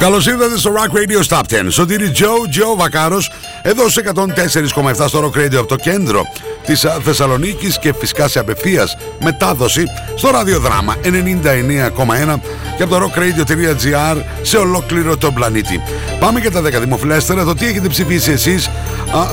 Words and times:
Καλώς 0.00 0.26
ήρθατε 0.26 0.58
στο 0.58 0.72
Rock 0.76 0.96
Radio 0.96 1.26
Stop 1.28 1.40
10. 1.40 1.66
Σωτήρι 1.68 2.10
Τζο, 2.10 2.28
Τζο 2.50 2.76
Βακάρος, 2.76 3.30
εδώ 3.62 3.88
σε 3.88 4.00
104,7 4.00 5.08
στο 5.08 5.20
Rock 5.20 5.38
Radio 5.38 5.54
από 5.54 5.66
το 5.66 5.76
κέντρο 5.76 6.22
της 6.66 6.86
Θεσσαλονίκης 7.02 7.78
και 7.78 7.94
φυσικά 7.98 8.28
σε 8.28 8.38
απευθείας 8.38 8.96
μετάδοση 9.20 9.84
στο 10.14 10.30
ραδιοδράμα 10.30 10.96
99,1 11.02 12.40
και 12.76 12.82
από 12.82 12.98
το 12.98 13.10
rockradio.gr 13.10 14.22
σε 14.42 14.56
ολόκληρο 14.56 15.16
τον 15.16 15.34
πλανήτη. 15.34 15.80
Πάμε 16.18 16.40
για 16.40 16.50
τα 16.50 16.60
10 16.60 16.80
δημοφιλέστερα, 16.80 17.44
το 17.44 17.54
τι 17.54 17.66
έχετε 17.66 17.88
ψηφίσει 17.88 18.30
εσείς 18.30 18.70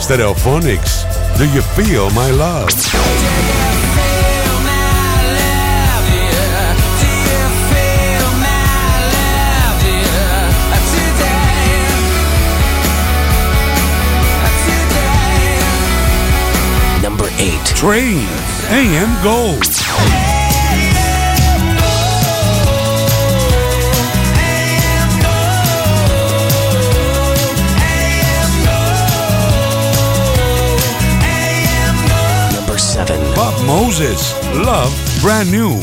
Stereophonics 0.00 1.04
Do 1.38 1.48
you 1.50 1.62
feel 1.62 2.10
my 2.10 2.30
love? 2.30 2.70
Number 17.02 17.28
8 17.38 17.66
Train 17.66 18.26
AM 18.70 19.22
Gold 19.22 19.83
Moses. 33.66 34.34
Love 34.54 34.92
Brand 35.20 35.50
New. 35.50 35.80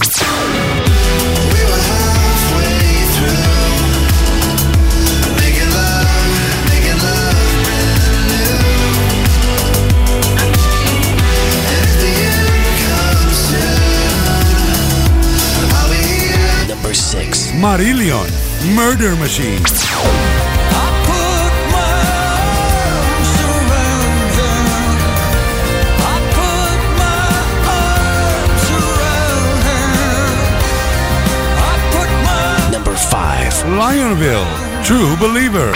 Number 16.68 16.94
6 16.94 17.52
Marillion 17.52 18.30
Murder 18.76 19.16
Machine 19.16 19.64
Lionville 33.78 34.46
True 34.84 35.16
Believer. 35.18 35.74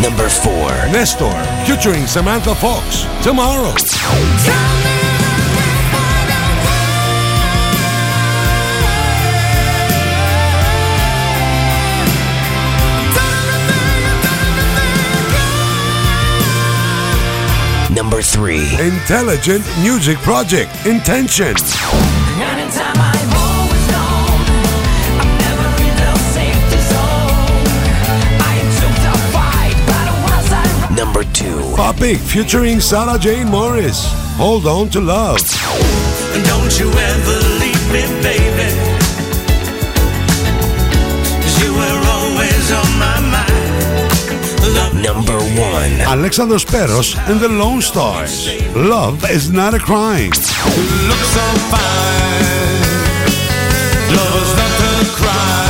Number 0.00 0.28
4 0.28 0.88
Nestor 0.92 1.32
featuring 1.66 2.06
Samantha 2.06 2.54
Fox. 2.54 3.04
Tomorrow 3.22 3.74
Number 18.10 18.22
three. 18.24 18.64
Intelligent 18.80 19.64
Music 19.82 20.18
Project. 20.18 20.74
Intention. 20.84 21.54
Number 30.96 31.22
two. 31.22 31.60
Papik 31.76 32.18
featuring 32.18 32.80
Sarah 32.80 33.16
Jane 33.16 33.46
Morris. 33.48 34.12
Hold 34.38 34.66
on 34.66 34.88
to 34.88 35.00
love. 35.00 35.38
Don't 36.48 36.80
you 36.80 36.90
ever 36.90 37.38
leave 37.60 37.92
me, 37.92 38.22
baby. 38.22 38.89
Number 45.02 45.38
1 45.38 46.00
Alexandros 46.06 46.64
Peros 46.64 47.16
and 47.28 47.40
the 47.40 47.48
Lone 47.48 47.82
Stars 47.82 48.48
Love 48.74 49.24
is 49.30 49.50
not 49.50 49.74
a 49.74 49.78
crime 49.78 50.30
look 51.08 51.24
so 51.36 51.46
fine. 51.70 52.60
Love's 54.14 54.54
not 54.56 55.02
a 55.02 55.16
crime. 55.16 55.69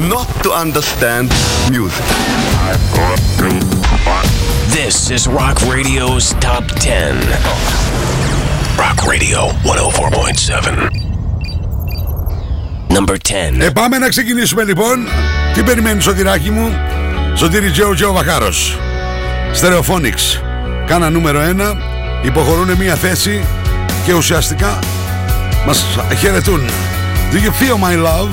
Not 0.00 0.26
to 0.42 0.50
understand 0.52 1.30
music. 1.70 2.04
This 4.68 5.10
is 5.10 5.28
Rock 5.28 5.60
Radio's 5.68 6.32
Top 6.40 6.64
10. 6.80 7.18
Rock 8.78 9.06
Radio 9.06 9.50
104.7. 9.64 10.88
Number 12.88 13.16
10. 13.18 13.60
Ε, 13.60 13.70
πάμε 13.70 13.98
να 13.98 14.08
ξεκινήσουμε 14.08 14.64
λοιπόν. 14.64 15.06
Τι 15.54 15.62
περιμένεις 15.62 16.04
σωτηράκι 16.04 16.50
μου; 16.50 16.72
Σωτήρι 17.34 17.70
Τζο 17.70 17.94
Τζο 17.94 18.12
Βαχάρος. 18.12 18.78
Stereophonics. 19.60 20.40
Κάνα 20.86 21.10
νούμερο 21.10 21.40
1. 21.40 21.76
Υποχωρούν 22.22 22.76
μία 22.76 22.94
θέση 22.94 23.44
και 24.04 24.12
ουσιαστικά 24.12 24.78
μας 25.66 25.86
χαιρετούν. 26.18 26.60
Do 27.32 27.34
you 27.34 27.50
feel 27.50 27.76
my 27.78 27.96
love? 28.06 28.28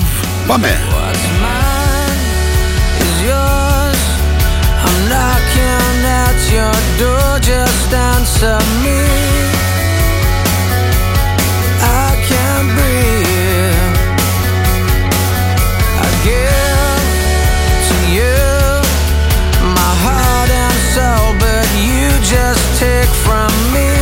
Πάμε. 0.46 0.78
I'm 4.86 4.98
knocking 5.12 5.96
at 6.24 6.38
your 6.56 6.76
door, 6.98 7.38
just 7.40 7.92
answer 7.92 8.58
me. 8.84 9.00
I 11.82 12.10
can't 12.30 12.68
breathe. 12.76 13.96
I 16.04 16.08
give 16.28 17.04
to 17.88 17.96
you 18.16 18.38
my 19.80 19.92
heart 20.04 20.50
and 20.64 20.78
soul, 20.94 21.28
but 21.44 21.66
you 21.86 22.08
just 22.24 22.64
take 22.80 23.12
from 23.26 23.50
me 23.74 23.99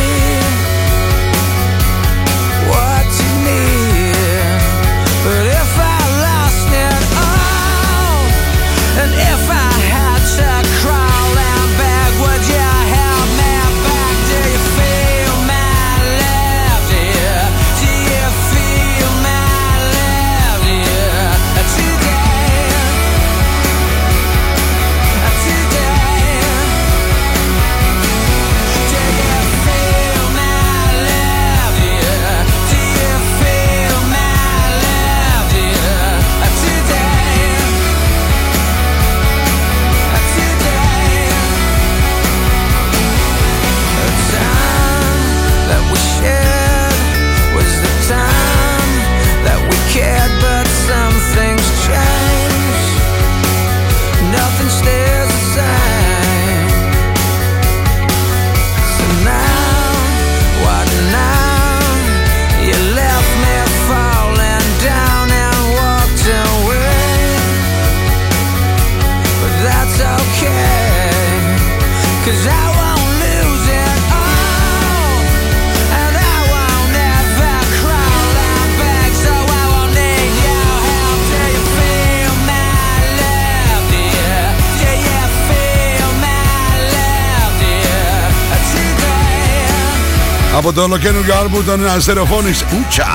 Από 90.59 90.73
το 90.73 90.81
ολοκαίνουργιο 90.81 91.35
άλμπου 91.35 91.63
των 91.63 91.79
uh, 91.85 92.03
Stereophonics. 92.05 92.61
Ούτσα! 92.75 93.09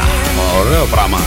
Ωραίο 0.61 0.85
πράγμα. 0.85 1.19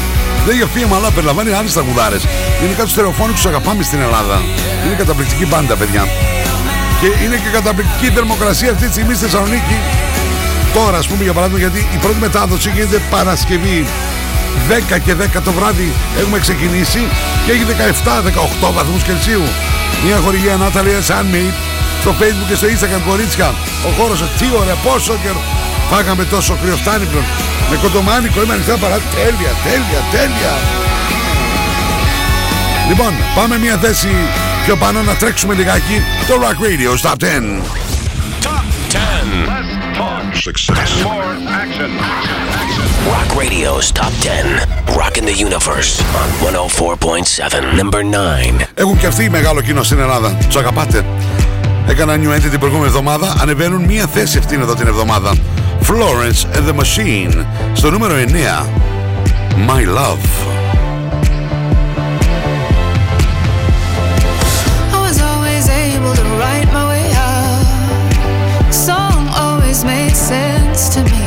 Δεν 0.45 0.55
για 0.55 0.67
φύγμα, 0.73 0.95
αλλά 0.95 1.11
περιλαμβάνει 1.11 1.51
άλλες 1.53 1.73
τραγουδάρες. 1.73 2.21
Γενικά 2.61 2.83
τους 2.83 2.93
Stereophonics 2.95 3.37
τους 3.39 3.45
αγαπάμε 3.45 3.83
στην 3.83 3.99
Ελλάδα. 4.01 4.41
Είναι 4.85 4.95
καταπληκτική 4.97 5.45
μπάντα, 5.45 5.75
παιδιά. 5.75 6.03
Και 6.99 7.23
είναι 7.23 7.35
και 7.35 7.49
καταπληκτική 7.57 8.05
η 8.05 8.09
θερμοκρασία 8.09 8.71
αυτή 8.71 8.85
τη 8.85 8.91
στιγμή 8.91 9.13
στη 9.13 9.23
Θεσσαλονίκη. 9.23 9.77
Τώρα, 10.73 10.97
ας 10.97 11.07
πούμε, 11.07 11.23
για 11.23 11.33
παράδειγμα, 11.33 11.59
γιατί 11.59 11.79
η 11.95 11.97
πρώτη 12.03 12.19
μετάδοση 12.19 12.69
γίνεται 12.69 13.01
Παρασκευή 13.09 13.85
10 14.69 14.99
και 15.05 15.13
10 15.37 15.41
το 15.43 15.51
βράδυ 15.51 15.91
έχουμε 16.19 16.39
ξεκινήσει 16.39 17.01
και 17.45 17.51
έχει 17.51 17.63
17-18 18.69 18.73
βαθμούς 18.73 19.03
Κελσίου. 19.03 19.43
Μια 20.05 20.17
χορηγία 20.23 20.55
Natalia 20.63 20.99
Sunmade 21.09 21.57
στο 22.01 22.11
facebook 22.19 22.47
και 22.49 22.55
στο 22.55 22.67
instagram 22.73 23.01
κορίτσια. 23.09 23.47
Ο 23.87 23.89
χώρος, 23.97 24.19
τι 24.39 24.45
ωραία, 24.59 24.75
πόσο 24.75 25.13
καιρό. 25.23 25.56
Φάγαμε 25.89 26.23
τόσο 26.25 26.57
κρύο, 26.61 26.75
φτάνει 26.75 27.05
πλέον. 27.05 27.25
Με 27.69 27.75
κοντομάνικο, 27.81 28.41
είμαι 28.43 28.53
ανοιχτά 28.53 28.77
παρά. 28.77 28.97
Τέλεια, 29.15 29.53
τέλεια, 29.67 30.01
τέλεια. 30.11 30.53
Λοιπόν, 32.89 33.13
πάμε 33.35 33.57
μια 33.57 33.77
θέση 33.77 34.07
πιο 34.65 34.75
πάνω 34.75 35.01
να 35.01 35.13
τρέξουμε 35.15 35.53
λιγάκι 35.53 36.01
το 36.27 36.33
Rock 36.43 36.57
Radio 36.65 36.91
Stop 37.01 37.15
10. 37.15 37.61
Top 38.41 38.65
10. 38.89 39.67
Success. 40.47 40.91
More 41.03 41.33
action. 41.63 41.91
Rock 43.13 43.29
Radio's 43.41 43.91
Top 43.91 44.13
10. 44.21 44.61
Rock 45.01 45.17
in 45.17 45.25
the 45.25 45.37
Universe 45.47 45.91
on 46.21 46.27
104.7. 46.41 47.81
Number 47.81 48.03
9. 48.03 48.67
Έχουν 48.73 48.97
και 48.97 49.07
αυτοί 49.07 49.29
μεγάλο 49.29 49.61
κοινό 49.61 49.83
στην 49.83 49.99
Ελλάδα. 49.99 50.37
Τους 50.47 50.55
αγαπάτε. 50.55 51.05
Έκανα 51.87 52.15
new 52.15 52.35
entry 52.35 52.49
την 52.49 52.59
προηγούμενη 52.59 52.87
εβδομάδα. 52.87 53.35
Ανεβαίνουν 53.41 53.83
μία 53.83 54.07
θέση 54.07 54.37
αυτήν 54.37 54.61
εδώ 54.61 54.73
την 54.73 54.87
εβδομάδα. 54.87 55.33
Florence 55.87 56.43
and 56.43 56.67
the 56.67 56.73
Machine. 56.73 57.45
Στο 57.73 57.91
νούμερο 57.91 58.13
9. 58.15 58.25
My 59.69 59.83
Love. 59.85 60.27
I 64.95 64.99
was 65.07 65.17
always 65.29 65.65
able 65.69 66.13
to 66.21 66.25
write 66.39 66.69
my 66.77 66.85
way 66.91 67.07
out. 67.15 68.73
Song 68.87 69.21
always 69.43 69.79
made 69.85 70.15
sense 70.31 70.89
to 70.95 70.99
me. 71.11 71.26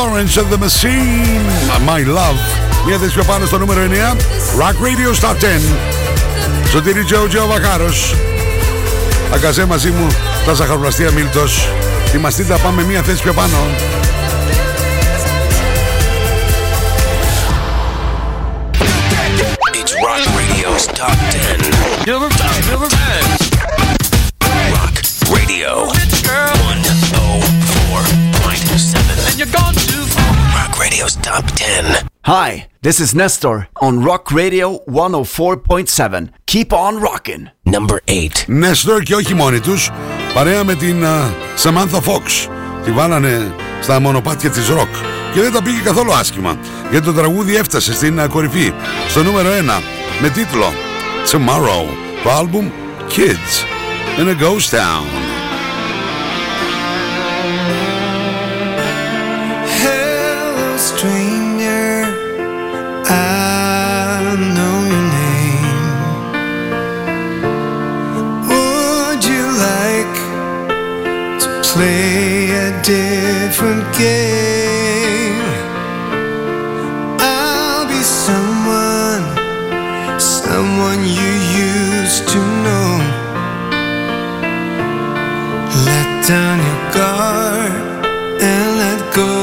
Florence 0.00 0.36
and 0.38 0.48
the 0.50 0.56
Machine. 0.56 1.44
My 1.86 2.02
Love. 2.16 2.40
Μια 2.86 2.98
θέση 2.98 3.12
πιο 3.14 3.24
πάνω 3.24 3.46
στο 3.46 3.58
νούμερο 3.58 3.80
9. 3.82 3.86
Rock 4.60 4.74
Radio 4.86 5.14
Stop 5.20 5.34
10. 5.34 6.68
Σωτήρι 6.70 7.04
Τζο 7.04 7.28
Τζο 7.28 7.46
Βακάρος. 7.46 8.14
Αγκαζέ 9.34 9.64
μαζί 9.64 9.90
μου 9.90 10.06
τα 10.46 10.52
ζαχαροπλαστεία 10.52 11.10
Μίλτος. 11.10 11.68
Θυμαστείτε 12.06 12.52
να 12.52 12.58
πάμε 12.58 12.82
μια 12.82 13.02
θέση 13.02 13.22
πιο 13.22 13.32
πάνω. 13.32 13.56
It's 19.80 19.92
Rock 20.04 20.24
Radio's 20.38 20.86
Top 20.98 21.18
10. 21.30 21.70
Rock 24.74 24.96
Radio 25.34 25.90
104.7. 29.40 30.54
Rock 30.54 30.78
Radio's 30.78 31.16
Top 31.16 31.44
10. 31.56 32.06
Hi, 32.24 32.68
this 32.82 33.00
is 33.00 33.14
Nestor 33.14 33.68
on 33.80 34.04
Rock 34.04 34.30
Radio 34.30 34.80
104.7. 34.86 36.28
Keep 36.44 36.72
on 36.74 37.00
rocking. 37.00 37.48
Number 37.64 38.00
8. 38.06 38.44
Νέστορ 38.46 39.02
και 39.02 39.14
όχι 39.14 39.34
μόνοι 39.34 39.60
τους 39.60 39.90
παρέα 40.34 40.64
με 40.64 40.74
την 40.74 41.04
α, 41.04 41.32
Samantha 41.62 42.00
Fox 42.04 42.48
τη 42.84 42.90
βάλανε 42.90 43.54
στα 43.82 44.00
μονοπάτια 44.00 44.50
της 44.50 44.68
ροκ 44.68 44.94
και 45.34 45.40
δεν 45.40 45.52
τα 45.52 45.62
πήγε 45.62 45.80
καθόλου 45.80 46.12
άσχημα 46.12 46.58
γιατί 46.90 47.06
το 47.06 47.12
τραγούδι 47.12 47.56
έφτασε 47.56 47.92
στην 47.92 48.20
α, 48.20 48.28
κορυφή 48.28 48.72
στο 49.08 49.22
νούμερο 49.22 49.48
1 49.50 49.52
με 50.20 50.28
τίτλο 50.28 50.72
Tomorrow 51.30 51.86
το 52.22 52.30
άλμπουμ 52.30 52.70
Kids 53.08 53.64
in 54.20 54.28
a 54.28 54.42
Ghost 54.42 54.70
Town 54.76 55.39
play 71.72 72.50
a 72.50 72.70
different 72.82 73.84
game? 73.96 75.40
I'll 77.20 77.86
be 77.86 78.02
someone, 78.02 79.24
someone 80.18 81.00
you 81.18 81.32
used 81.68 82.26
to 82.34 82.40
know. 82.64 82.90
Let 85.86 86.08
down 86.26 86.56
your 86.68 86.82
guard 86.96 87.72
and 88.50 88.68
let 88.82 89.00
go. 89.14 89.34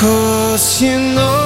Cause 0.00 0.82
you 0.82 0.96
know 1.14 1.37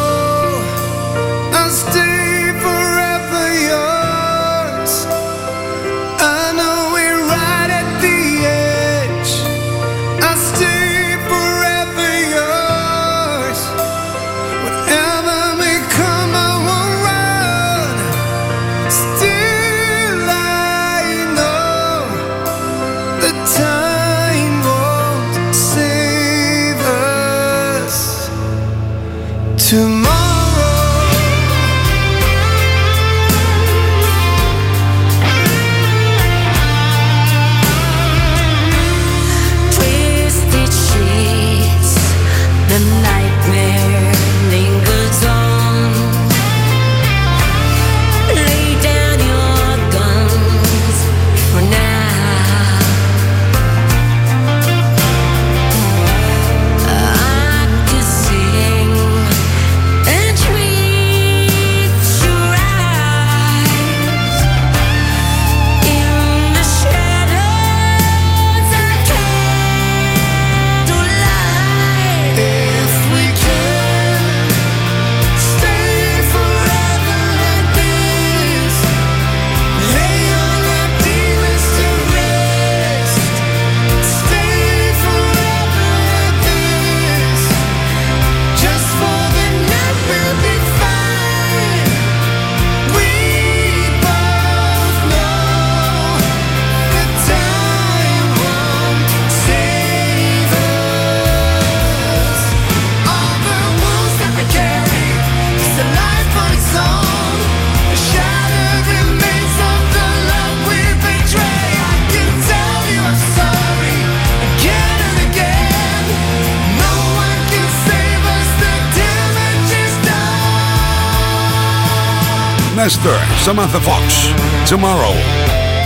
done. 122.83 122.89
Nestor, 122.89 123.19
Samantha 123.45 123.81
Fox, 123.87 124.35
Tomorrow. 124.71 125.15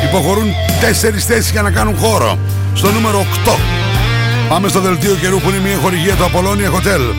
Υποχωρούν 0.05 0.53
τέσσερις 0.81 1.25
θέσεις 1.25 1.51
για 1.51 1.63
να 1.63 1.71
κάνουν 1.71 1.97
χώρο. 1.97 2.39
Στο 2.75 2.93
νούμερο 2.93 3.27
8. 3.45 3.59
Πάμε 4.49 4.69
στο 4.69 4.81
δελτίο 4.81 5.15
καιρού 5.15 5.41
που 5.41 5.49
είναι 5.49 5.59
μια 5.59 5.77
χορηγία 5.77 6.15
του 6.15 6.25
Απολώνια 6.25 6.71
Hotel. 6.71 7.15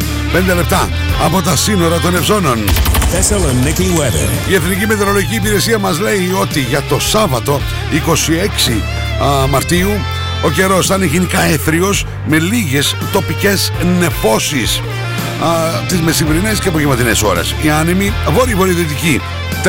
5 0.51 0.55
λεπτά 0.55 0.89
από 1.25 1.41
τα 1.41 1.55
σύνορα 1.55 1.99
των 1.99 2.15
Ευζώνων. 2.15 2.57
Thessaloniki 3.11 3.99
weather. 3.99 4.49
Η 4.49 4.53
Εθνική 4.55 4.87
Μετεωρολογική 4.87 5.35
Υπηρεσία 5.35 5.79
μας 5.79 5.99
λέει 5.99 6.31
ότι 6.41 6.59
για 6.59 6.81
το 6.81 6.99
Σάββατο 6.99 7.61
26 8.69 8.71
α, 9.23 9.47
Μαρτίου 9.47 9.89
ο 10.45 10.49
καιρός 10.49 10.87
θα 10.87 10.95
είναι 10.95 11.05
γενικά 11.05 11.41
έθριος 11.41 12.05
με 12.25 12.39
λίγες 12.39 12.95
τοπικές 13.11 13.71
νεφώσεις 13.99 14.81
α, 15.43 15.47
τις 15.87 16.01
μεσημβρινές 16.01 16.59
και 16.59 16.67
απογευματινές 16.67 17.21
ώρες. 17.21 17.55
Οι 17.61 17.69
άνεμοι 17.69 18.13
βόρειο-βορειοδυτικοί 18.33 19.21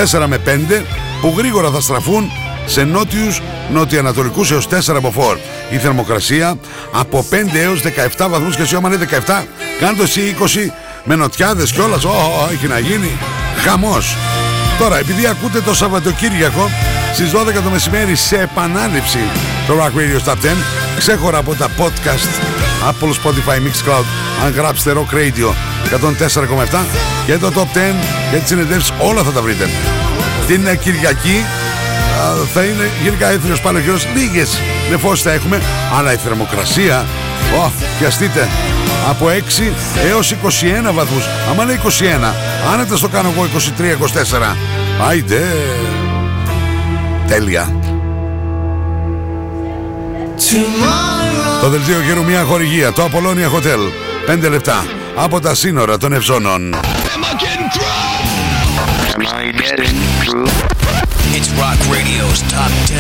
4 0.07 0.25
με 0.27 0.39
5 0.47 0.83
που 1.21 1.35
γρήγορα 1.37 1.71
θα 1.71 1.81
στραφούν 1.81 2.31
σε 2.67 2.85
νότιους 2.85 3.43
νοτιοανατολικούς 3.73 4.51
έως 4.51 4.69
4 4.69 4.95
από 4.97 5.13
4. 5.17 5.37
Η 5.71 5.77
θερμοκρασία 5.77 6.59
από 6.93 7.25
5 7.31 7.35
έως 7.55 7.81
17 8.17 8.29
βαθμούς 8.31 8.57
και 8.57 8.63
εσύ 8.63 8.75
άμα 8.75 8.95
είναι 8.95 9.09
17 9.27 9.45
κάντε 9.81 10.03
εσύ 10.03 10.37
20 10.41 10.45
με 11.05 11.15
νοτιάδες 11.15 11.73
κιόλας. 11.73 12.05
Ω, 12.05 12.09
ω, 12.09 12.49
έχει 12.53 12.67
να 12.67 12.79
γίνει 12.79 13.19
χαμός. 13.65 14.17
Τώρα, 14.79 14.99
επειδή 14.99 15.27
ακούτε 15.27 15.61
το 15.61 15.75
Σαββατοκύριακο 15.75 16.71
στις 17.13 17.31
12 17.31 17.63
το 17.65 17.71
μεσημέρι 17.71 18.15
σε 18.15 18.37
επανάληψη 18.41 19.19
το 19.67 19.75
Rock 19.75 19.99
Radio 19.99 20.31
Stop 20.31 20.33
10, 20.33 20.88
ξέχωρα 20.99 21.39
από 21.39 21.55
τα 21.55 21.69
podcast 21.79 22.29
Apple, 22.89 23.09
Spotify, 23.09 23.57
Mixcloud, 23.57 24.05
αν 24.45 24.53
γράψετε 24.53 24.93
Rock 24.97 25.15
Radio 25.15 25.49
104,7 26.73 26.85
και 27.27 27.39
το 27.39 27.53
Top 27.55 27.77
10 27.77 27.95
και 28.31 28.37
τις 28.37 28.49
συνεντεύξεις 28.49 28.93
όλα 28.99 29.23
θα 29.23 29.31
τα 29.31 29.43
βρείτε. 29.43 29.69
Την 30.47 30.67
ε, 30.67 30.77
Κυριακή 30.77 31.45
α, 32.21 32.47
θα 32.53 32.63
είναι 32.63 32.91
γενικά 33.03 33.31
έθριος 33.31 33.61
πάνω 33.61 33.81
καιρός, 33.81 34.07
λίγες 34.15 34.61
νεφώσεις 34.91 35.23
θα 35.23 35.33
έχουμε, 35.33 35.63
αλλά 35.99 36.13
η 36.13 36.17
θερμοκρασία, 36.17 37.07
ω, 37.67 37.71
πιαστείτε, 37.99 38.49
από 39.09 39.27
6 39.27 39.73
έως 40.09 40.35
21 40.91 40.93
βαθμούς. 40.95 41.25
Άμα 41.51 41.63
είναι 41.63 41.81
21, 41.85 42.35
άνετα 42.73 42.97
στο 42.97 43.09
κάνω 43.09 43.33
εγώ 43.37 43.47
23-24. 43.47 44.57
Άιντε. 45.09 45.43
Τέλεια. 47.27 47.88
Tomorrow 50.51 51.61
Το 51.63 51.69
δελτίο 51.69 52.01
γύρω 52.01 52.23
μια 52.23 52.43
χορηγία, 52.43 52.93
το 52.93 53.05
Απολώνια 53.05 53.51
Hotel. 53.51 53.79
5 54.47 54.51
λεπτά 54.51 54.85
από 55.17 55.41
τα 55.41 55.55
σύνορα 55.55 55.99
των 55.99 56.13
Ευζώνων. 56.13 56.75
It's 61.37 61.51
Rock 61.63 61.81
Radio's 61.97 62.41
Top 62.55 62.73
10. 62.87 62.99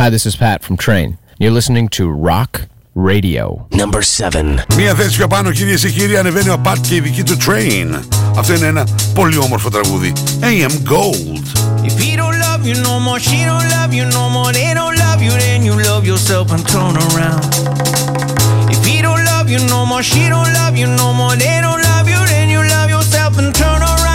Hi, 0.00 0.08
this 0.10 0.24
is 0.26 0.36
Pat 0.36 0.58
from 0.62 0.76
Train. 0.76 1.08
You're 1.40 1.56
listening 1.60 1.86
to 1.98 2.04
Rock 2.30 2.52
Radio. 2.94 3.66
Number 3.70 4.02
7. 4.02 4.64
Μία 4.76 4.94
θέση 4.94 5.16
πιο 5.16 5.28
πάνω 5.28 5.50
κυρίες 5.50 5.80
και 5.80 5.90
κύριοι 5.90 6.16
ανεβαίνει 6.16 6.48
ο 6.48 6.58
Πατ 6.58 6.86
και 6.88 6.94
η 6.94 7.00
δική 7.00 7.22
του 7.22 7.36
Train. 7.46 8.00
Αυτό 8.35 8.53
είναι 8.53 8.65
ένα 8.65 8.87
πολύ 9.13 9.37
όμορφο 9.37 9.69
τραγούδι. 9.69 10.13
AM 10.41 10.89
Gold. 10.91 11.45
If 11.89 11.95
he 12.03 12.15
don't 12.15 12.37
love 12.47 12.61
you 12.69 12.75
no 12.89 12.95
more, 13.05 13.19
she 13.27 13.39
don't 13.49 13.67
love 13.75 13.91
you 13.97 14.05
no 14.17 14.23
more, 14.35 14.51
they 14.57 14.71
don't 14.79 14.95
love 15.05 15.19
you, 15.25 15.33
then 15.43 15.59
you 15.67 15.75
love 15.89 16.03
yourself 16.11 16.45
and 16.53 16.63
turn 16.73 16.95
around. 17.07 17.43
If 18.73 18.81
he 18.89 18.97
don't 19.05 19.23
love 19.31 19.47
you 19.53 19.59
no 19.73 19.81
more, 19.89 20.03
she 20.11 20.23
don't 20.33 20.51
love 20.59 20.75
you 20.81 20.87
no 21.01 21.07
more, 21.19 21.35
they 21.43 21.57
don't 21.65 21.81
love 21.91 22.07
you, 22.13 22.21
then 22.31 22.47
you 22.53 22.61
love 22.75 22.89
yourself 22.95 23.31
and 23.41 23.49
turn 23.61 23.81
around. 23.93 24.14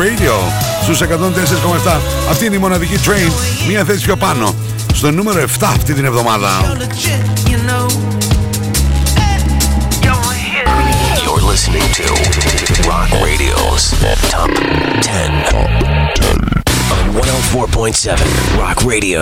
Radio. 0.00 0.32
Στους 0.82 1.00
104,7. 1.00 2.00
Αυτή 2.30 2.46
είναι 2.46 2.54
η 2.54 2.58
μοναδική 2.58 2.98
train. 3.06 3.32
Μία 3.68 3.84
θέση 3.84 4.04
πιο 4.04 4.16
πάνω. 4.16 4.54
Στο 4.94 5.10
νούμερο 5.10 5.40
7 5.40 5.46
αυτή 5.60 5.92
την 5.94 6.04
εβδομάδα. 6.04 6.48
legit, 6.78 7.50
you 7.50 7.58
know. 7.68 7.86
You're 11.24 11.44
listening 11.52 11.88
to 11.98 12.06
Rock 12.90 13.10
Radio's 13.26 13.84
Top 14.32 14.50
10. 15.02 15.42
On 16.96 17.04
104.7 17.14 18.18
Rock 18.62 18.78
Radio. 18.92 19.20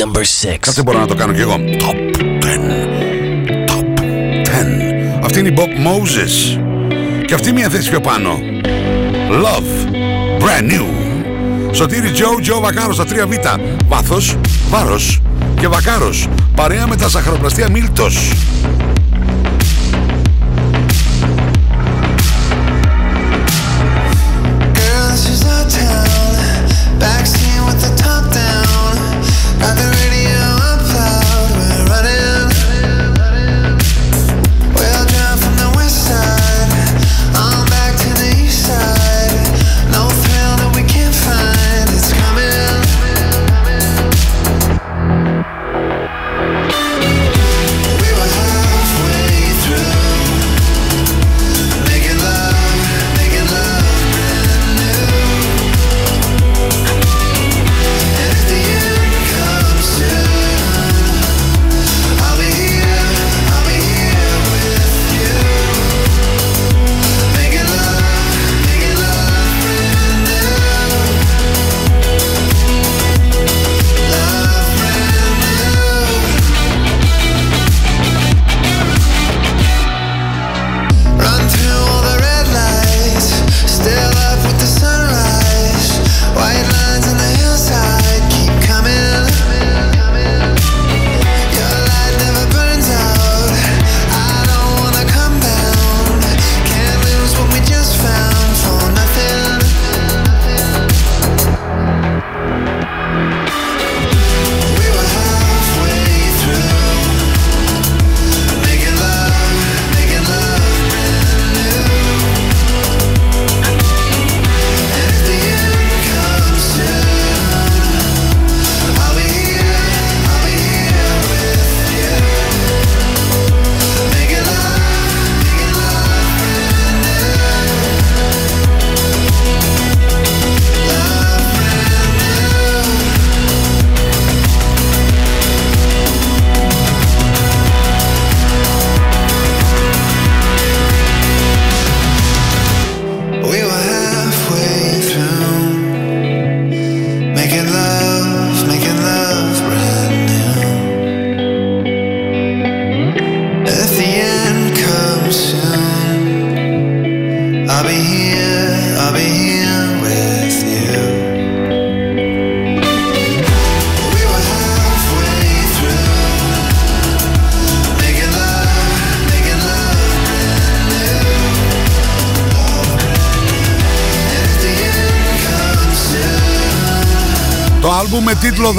Number 0.00 0.24
6. 0.24 0.58
Κάτσε 0.60 0.82
μπορώ 0.82 0.98
να 0.98 1.06
το 1.06 1.14
κάνω 1.14 1.32
κι 1.32 1.40
εγώ. 1.40 1.56
Top 1.56 1.98
10. 2.40 2.58
Top 3.66 3.86
10. 4.00 5.24
Αυτή 5.24 5.38
είναι 5.38 5.48
η 5.48 5.54
Bob 5.56 5.70
Moses. 5.86 6.60
Και 7.26 7.34
αυτή 7.34 7.52
μία 7.52 7.68
θέση 7.68 7.90
πιο 7.90 8.00
πάνω. 8.00 8.38
Love. 9.30 9.92
Brand 10.40 10.70
new. 10.72 10.86
Σωτήρι 11.70 12.10
Τζο, 12.10 12.26
Τζο 12.40 12.60
Βακάρος 12.60 12.94
στα 12.94 13.04
3Β. 13.04 13.60
Βάθος, 13.88 14.36
βάρος 14.68 15.20
και 15.60 15.68
Βακάρος. 15.68 16.28
Παρέα 16.54 16.86
με 16.86 16.96
τα 16.96 17.08
σαχαροπλαστεία 17.08 17.70
Μίλτος. 17.70 18.32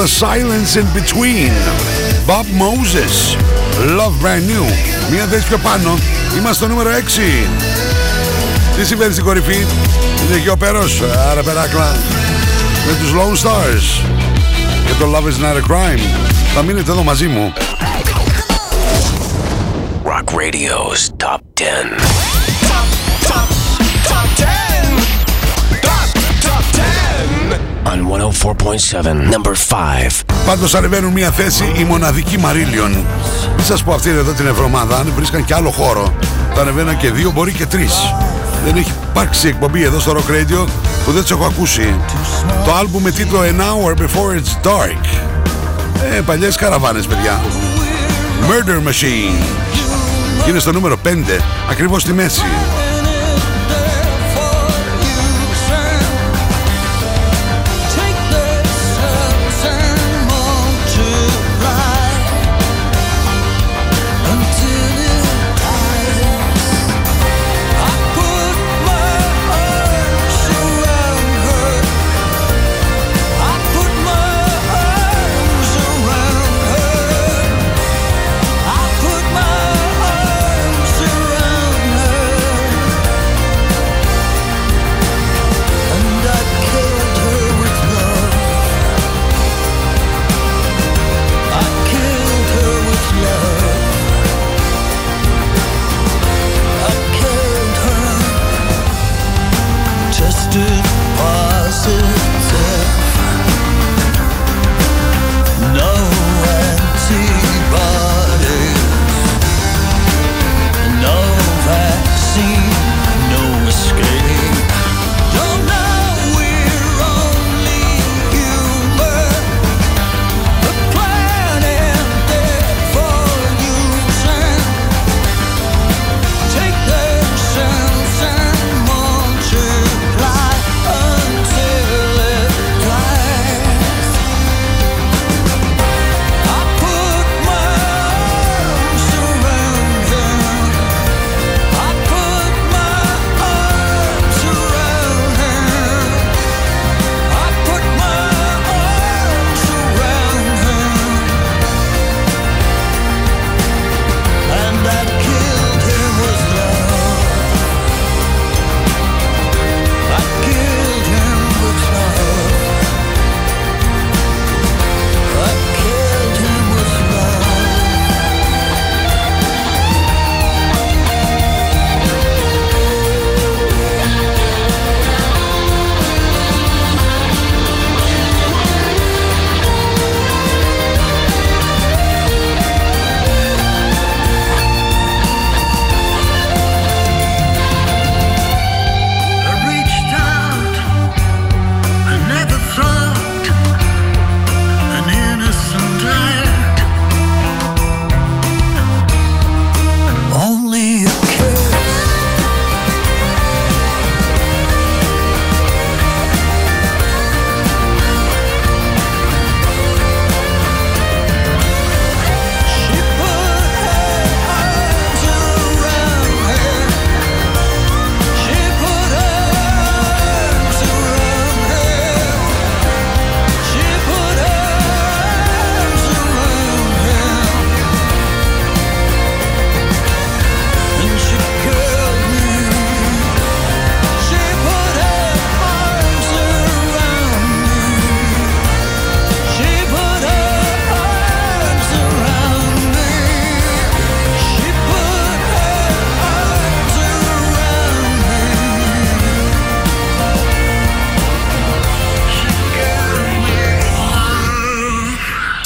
The 0.03 0.09
Silence 0.09 0.75
in 0.75 0.87
Between. 0.99 1.53
Bob 2.27 2.45
Moses. 2.65 3.13
Love 3.99 4.15
Brand 4.21 4.45
New. 4.51 4.65
Μία 5.11 5.25
θέση 5.25 5.47
πιο 5.47 5.57
πάνω. 5.57 5.97
Είμαστε 6.37 6.53
στο 6.53 6.67
νούμερο 6.67 6.89
6. 6.89 7.47
Τι 8.77 8.85
συμβαίνει 8.85 9.11
στην 9.11 9.23
κορυφή; 9.23 9.55
Είναι 10.25 10.35
εκεί 10.35 10.49
ο 10.49 10.57
Πέρος. 10.57 11.01
Άρα 11.31 11.41
περάκλα. 11.41 11.95
Με 12.87 12.93
τους 12.99 13.11
Lone 13.11 13.47
Stars. 13.47 14.05
Και 14.87 14.93
το 14.99 15.05
Love 15.15 15.27
is 15.27 15.45
not 15.45 15.55
a 15.55 15.71
crime. 15.71 16.01
Θα 16.55 16.61
μείνετε 16.61 16.91
εδώ 16.91 17.03
μαζί 17.03 17.27
μου. 17.27 17.53
Rock 20.03 20.33
Radio's 20.33 21.25
Top 21.25 21.39
10. 21.53 22.22
On 27.93 27.99
104.7, 27.99 29.29
number 29.29 29.55
5. 29.55 30.21
Πάντως 30.45 30.75
ανεβαίνουν 30.75 31.11
μια 31.11 31.31
θέση 31.31 31.73
η 31.77 31.83
μοναδική 31.83 32.37
Μαρίλιον. 32.37 32.91
Μην 33.55 33.65
σας 33.65 33.83
πω 33.83 33.93
αυτή 33.93 34.09
εδώ 34.09 34.31
την 34.31 34.47
εβδομάδα, 34.47 34.97
αν 34.97 35.13
βρίσκαν 35.15 35.45
και 35.45 35.53
άλλο 35.53 35.71
χώρο, 35.71 36.13
θα 36.53 36.61
ανεβαίναν 36.61 36.97
και 36.97 37.11
δύο, 37.11 37.31
μπορεί 37.31 37.51
και 37.51 37.65
τρεις. 37.65 37.93
Δεν 38.65 38.75
έχει 38.75 38.91
υπάρξει 39.09 39.47
εκπομπή 39.47 39.83
εδώ 39.83 39.99
στο 39.99 40.11
Rock 40.11 40.31
Radio 40.31 40.67
που 41.05 41.11
δεν 41.11 41.21
τις 41.21 41.31
έχω 41.31 41.45
ακούσει. 41.45 41.95
Το 42.65 42.73
άλμπουμ 42.73 43.03
με 43.03 43.11
τίτλο 43.11 43.39
An 43.39 43.61
Hour 43.61 44.01
Before 44.01 44.37
It's 44.37 44.67
Dark. 44.67 45.05
Ε, 46.15 46.21
παλιές 46.25 46.55
καραβάνες, 46.55 47.05
παιδιά. 47.05 47.41
Murder 48.49 48.89
Machine. 48.89 49.43
Είναι 50.49 50.59
στο 50.59 50.71
νούμερο 50.71 50.97
5, 50.97 51.41
ακριβώς 51.69 52.01
στη 52.01 52.13
μέση. 52.13 52.43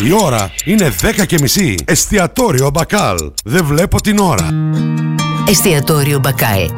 Η 0.08 0.14
ώρα 0.14 0.52
είναι 0.66 0.94
10 1.02 1.26
και 1.26 1.38
μισή. 1.42 1.76
Εστιατόριο 1.86 2.70
Μπακάλ. 2.70 3.18
Δεν 3.44 3.66
βλέπω 3.66 4.02
την 4.02 4.20
ώρα. 4.20 4.50
Εστιατόριο 5.48 6.20
Μπακάλ. 6.20 6.70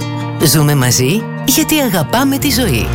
Ζούμε 0.45 0.75
μαζί 0.75 1.23
γιατί 1.45 1.79
αγαπάμε 1.79 2.37
τη 2.37 2.49
ζωή. 2.49 2.87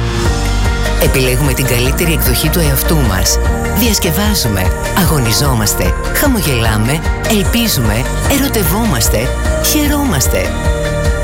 Επιλέγουμε 1.03 1.53
την 1.53 1.67
καλύτερη 1.67 2.13
εκδοχή 2.13 2.49
του 2.49 2.59
εαυτού 2.59 2.97
μας. 2.97 3.39
Διασκεδάζουμε, 3.79 4.63
αγωνιζόμαστε, 4.99 5.95
χαμογελάμε, 6.15 7.01
ελπίζουμε, 7.31 8.05
ερωτευόμαστε, 8.31 9.19
χαιρόμαστε. 9.65 10.47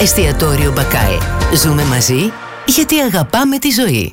Εστιατόριο 0.00 0.72
Μπακάλ. 0.72 1.14
Ζούμε 1.56 1.84
μαζί 1.84 2.32
γιατί 2.66 2.98
αγαπάμε 2.98 3.58
τη 3.58 3.70
ζωή. 3.70 4.12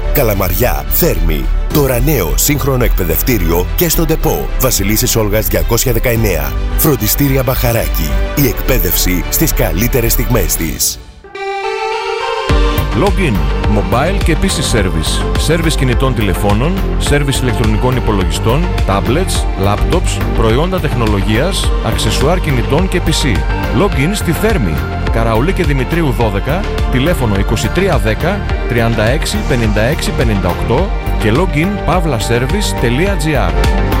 Καλαμαριά, 0.13 0.85
Θέρμη. 0.89 1.45
Τώρα 1.73 1.99
νέο 1.99 2.33
σύγχρονο 2.37 2.83
εκπαιδευτήριο 2.83 3.65
και 3.75 3.89
στον 3.89 4.05
ΤΕΠΟ. 4.05 4.47
Βασιλίσσης 4.59 5.15
Όλγας 5.15 5.47
219. 5.47 6.51
Φροντιστήρια 6.77 7.43
Μπαχαράκι. 7.43 8.09
Η 8.35 8.47
εκπαίδευση 8.47 9.23
στις 9.29 9.53
καλύτερες 9.53 10.11
στιγμές 10.11 10.55
της. 10.55 10.99
Login, 12.99 13.35
mobile 13.77 14.23
και 14.23 14.37
PC 14.41 14.77
service. 14.77 15.11
Service 15.47 15.75
κινητών 15.77 16.15
τηλεφώνων, 16.15 16.73
service 17.09 17.41
ηλεκτρονικών 17.41 17.95
υπολογιστών, 17.95 18.63
tablets, 18.87 19.65
laptops, 19.65 20.21
προϊόντα 20.37 20.79
τεχνολογίας, 20.79 21.71
αξεσουάρ 21.85 22.39
κινητών 22.39 22.87
και 22.87 23.01
PC. 23.05 23.37
Login 23.81 24.09
στη 24.13 24.31
Θέρμη. 24.31 25.00
Καραουλή 25.11 25.53
και 25.53 25.63
Δημητρίου 25.63 26.15
12, 26.19 26.63
τηλέφωνο 26.91 27.35
2310 27.35 27.39
36 28.69 28.73
56 29.49 30.77
58 30.77 30.85
και 31.19 31.31
login 31.35 31.89
pavlaservice.gr 31.89 34.00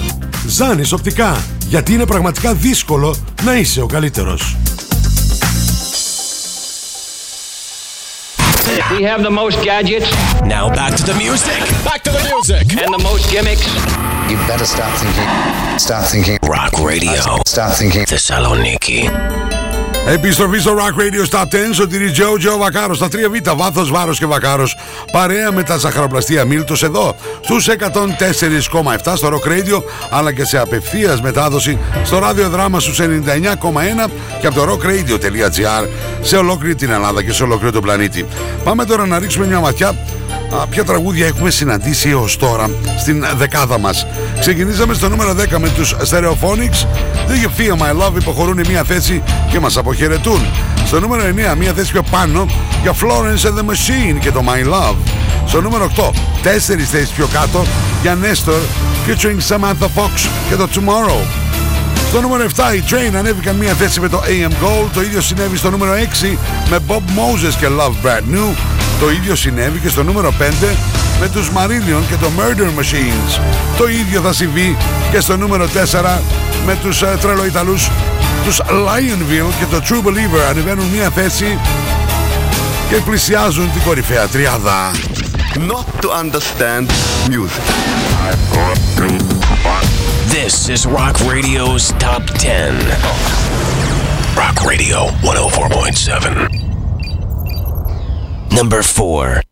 Ζάνης 0.48 0.92
οπτικά. 0.92 1.44
Γιατί 1.68 1.94
είναι 1.94 2.06
πραγματικά 2.06 2.54
δύσκολο 2.54 3.16
να 3.44 3.56
είσαι 3.56 3.82
ο 3.82 3.86
καλύτερος. 3.86 4.56
We 8.98 9.04
have 9.04 9.22
the 9.24 9.36
most 9.42 9.58
gadgets. 9.70 10.10
Now 10.56 10.66
back 10.70 10.92
to 11.00 11.04
the 11.12 11.18
music. 11.26 11.60
Back 11.90 12.02
to 12.08 12.12
the 12.18 12.24
music. 12.32 12.64
And 12.82 12.92
the 12.98 13.04
most 13.10 13.24
gimmicks. 13.34 13.66
You 14.30 14.38
better 14.52 14.68
start 14.76 14.92
thinking. 15.02 15.30
Start 15.86 16.06
thinking. 16.14 16.38
Rock 16.56 16.74
Radio. 16.92 17.22
Start 17.46 17.74
thinking. 17.80 18.06
Θεσσαλονίκη. 18.08 19.10
Επιστροφή 20.08 20.60
στο 20.60 20.76
Rock 20.78 21.02
Radio 21.02 21.30
Stop 21.30 21.44
10, 21.44 21.58
σωτηρή 21.72 22.12
Joe 22.16 22.48
Joe 22.48 22.58
Βακάρος 22.60 22.98
στα 22.98 23.08
3Β, 23.12 23.56
βάθος, 23.56 23.92
βάρος 23.92 24.20
και 24.20 24.26
Βακάρος, 24.26 24.78
παρέα 25.12 25.52
με 25.52 25.64
τα 25.64 25.78
ζαχαροπλαστεία 25.78 26.46
Μίλτος 26.46 26.84
εδώ, 26.84 27.16
στους 27.42 27.68
104,7 27.68 29.16
στο 29.16 29.30
Rock 29.30 29.48
Radio, 29.48 29.84
αλλά 30.10 30.34
και 30.34 30.46
σε 30.46 30.58
απευθείας 30.58 31.22
μετάδοση 31.22 31.78
στο 32.04 32.20
ραδιοδράμα 32.20 32.80
στους 32.80 33.00
99,1 33.00 34.12
και 34.42 34.48
από 34.48 34.56
το 34.56 34.72
rockradio.gr 34.72 35.88
σε 36.22 36.38
ολόκληρη 36.38 36.76
την 36.76 36.92
Ελλάδα 36.92 37.24
και 37.24 37.34
σε 37.34 37.44
ολόκληρο 37.44 37.72
τον 37.72 37.82
πλανήτη. 37.82 38.26
Πάμε 38.64 38.86
τώρα 38.86 39.06
να 39.06 39.20
ρίξουμε 39.20 39.46
μια 39.46 39.60
ματιά 39.60 39.96
α, 40.54 40.68
ποια 40.68 40.84
τραγούδια 40.84 41.26
έχουμε 41.28 41.50
συναντήσει 41.50 42.10
έως 42.10 42.38
τώρα 42.38 42.70
στην 42.98 43.26
δεκάδα 43.36 43.80
μας. 43.80 44.08
Ξεκινήσαμε 44.40 44.94
στο 44.94 45.10
νούμερο 45.10 45.36
10 45.54 45.58
με 45.58 45.70
τους 45.70 45.96
Stereophonics. 46.10 46.86
Do 47.28 47.32
You 47.32 47.60
Feel 47.60 47.78
My 47.78 48.06
Love 48.06 48.22
υποχωρούν 48.22 48.62
μια 48.68 48.84
θέση 48.84 49.24
και 49.52 49.60
μας 49.60 49.78
αποχαιρετούν. 49.78 49.95
Στο 50.86 51.00
νούμερο 51.00 51.24
9 51.54 51.58
μια 51.58 51.74
θέση 51.74 51.92
πιο 51.92 52.04
πάνω 52.04 52.46
για 52.82 52.94
Florence 52.94 53.48
and 53.48 53.60
the 53.60 53.72
Machine 53.72 54.20
και 54.20 54.32
το 54.32 54.44
My 54.48 54.74
Love. 54.74 54.96
Στο 55.48 55.62
νούμερο 55.62 55.92
8 55.96 56.10
τέσσερις 56.44 56.90
θέσεις 56.90 57.10
πιο 57.10 57.28
κάτω 57.34 57.66
για 58.02 58.18
Nestor 58.22 58.60
featuring 59.08 59.56
Samantha 59.56 59.88
Fox 59.96 60.30
και 60.50 60.56
το 60.56 60.68
Tomorrow. 60.76 61.28
Στο 62.10 62.22
νούμερο 62.22 62.50
7 62.56 62.76
οι 62.76 62.84
Train 62.90 63.16
ανέβηκαν 63.16 63.56
μια 63.56 63.74
θέση 63.74 64.00
με 64.00 64.10
το 64.10 64.22
AM 64.26 64.52
Gold. 64.52 64.90
Το 64.94 65.02
ίδιο 65.02 65.22
συνέβη 65.22 65.58
στο 65.58 65.70
νούμερο 65.70 65.94
6 66.24 66.38
με 66.70 66.80
Bob 66.88 66.94
Moses 66.94 67.54
και 67.60 67.68
Love 67.80 68.06
Brand 68.06 68.36
New. 68.36 68.56
Το 69.00 69.12
ίδιο 69.12 69.36
συνέβη 69.36 69.80
και 69.80 69.90
στο 69.90 70.04
νούμερο 70.04 70.34
5 70.40 70.76
με 71.20 71.30
τους 71.30 71.50
Marillion 71.50 72.02
και 72.10 72.16
το 72.22 72.28
Murder 72.38 72.80
Machines. 72.80 73.40
Το 73.78 73.88
ίδιο 73.88 74.22
θα 74.22 74.34
συμβεί 74.34 74.78
και 75.12 75.20
στο 75.20 75.38
νούμερο 75.38 75.66
4 75.66 76.20
με 76.66 76.78
τους 76.82 77.02
uh, 77.02 77.06
τρελοϊταλούς 77.22 77.90
τους 78.45 78.61
Lionville 78.61 79.53
και 79.59 79.65
το 79.71 79.83
True 79.89 80.03
Believer 80.09 80.49
ανεβαίνουν 80.51 80.87
μια 80.87 81.11
θέση 81.11 81.59
και 82.89 82.97
πλησιάζουν 82.97 83.73
την 83.73 83.83
κορυφαία 83.83 84.27
τριάδα. 84.29 84.91
Not 85.55 85.85
to 86.03 86.09
understand 86.23 86.89
music. 87.29 87.65
This 90.37 90.69
is 90.69 90.87
Rock 90.87 91.17
Radio's 91.33 91.93
Top 91.99 92.23
10. 92.39 92.75
Rock 94.37 94.57
Radio 94.65 94.99
104.7. 95.23 96.49
Number 98.59 98.83
4. 98.83 99.43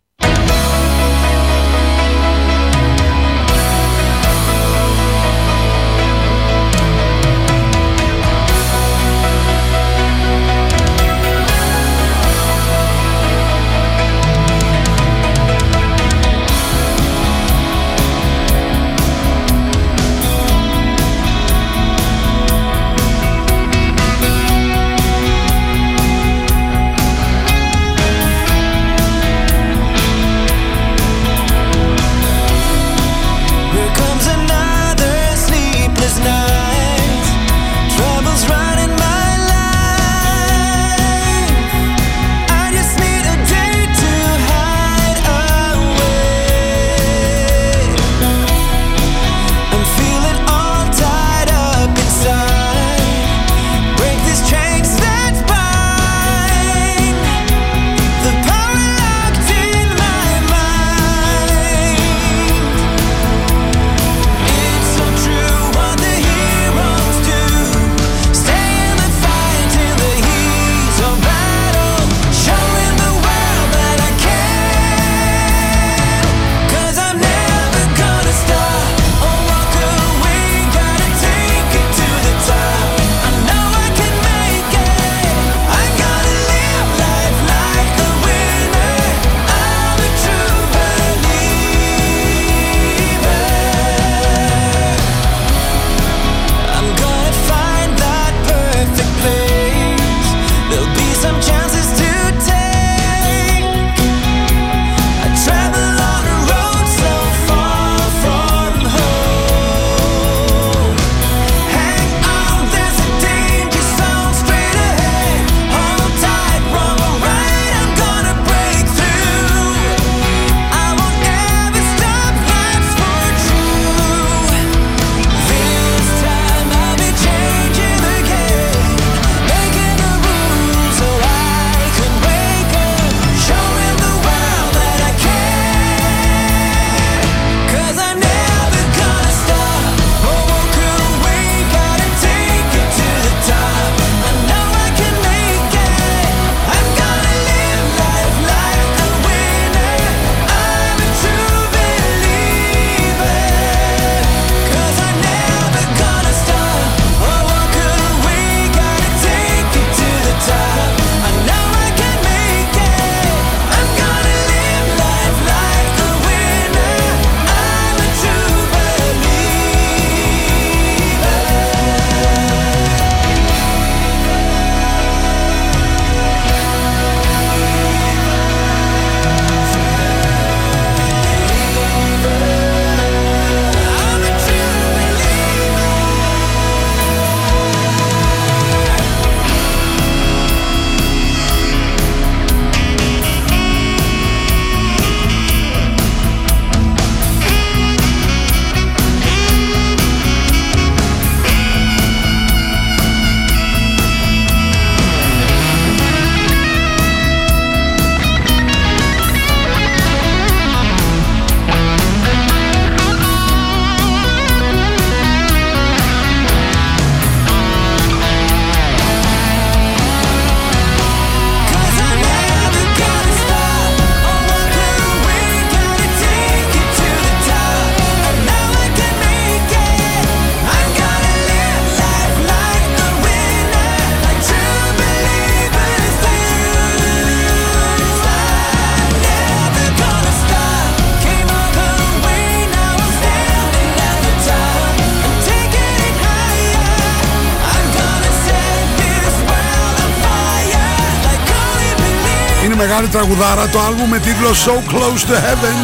Μεγάλη 252.96 253.12
τραγουδάρα 253.12 253.68
το 253.68 253.80
άλμπουμ 253.80 254.10
με 254.10 254.20
τίτλο 254.20 254.50
So 254.66 254.76
Close 254.92 255.24
to 255.30 255.36
Heaven. 255.46 255.78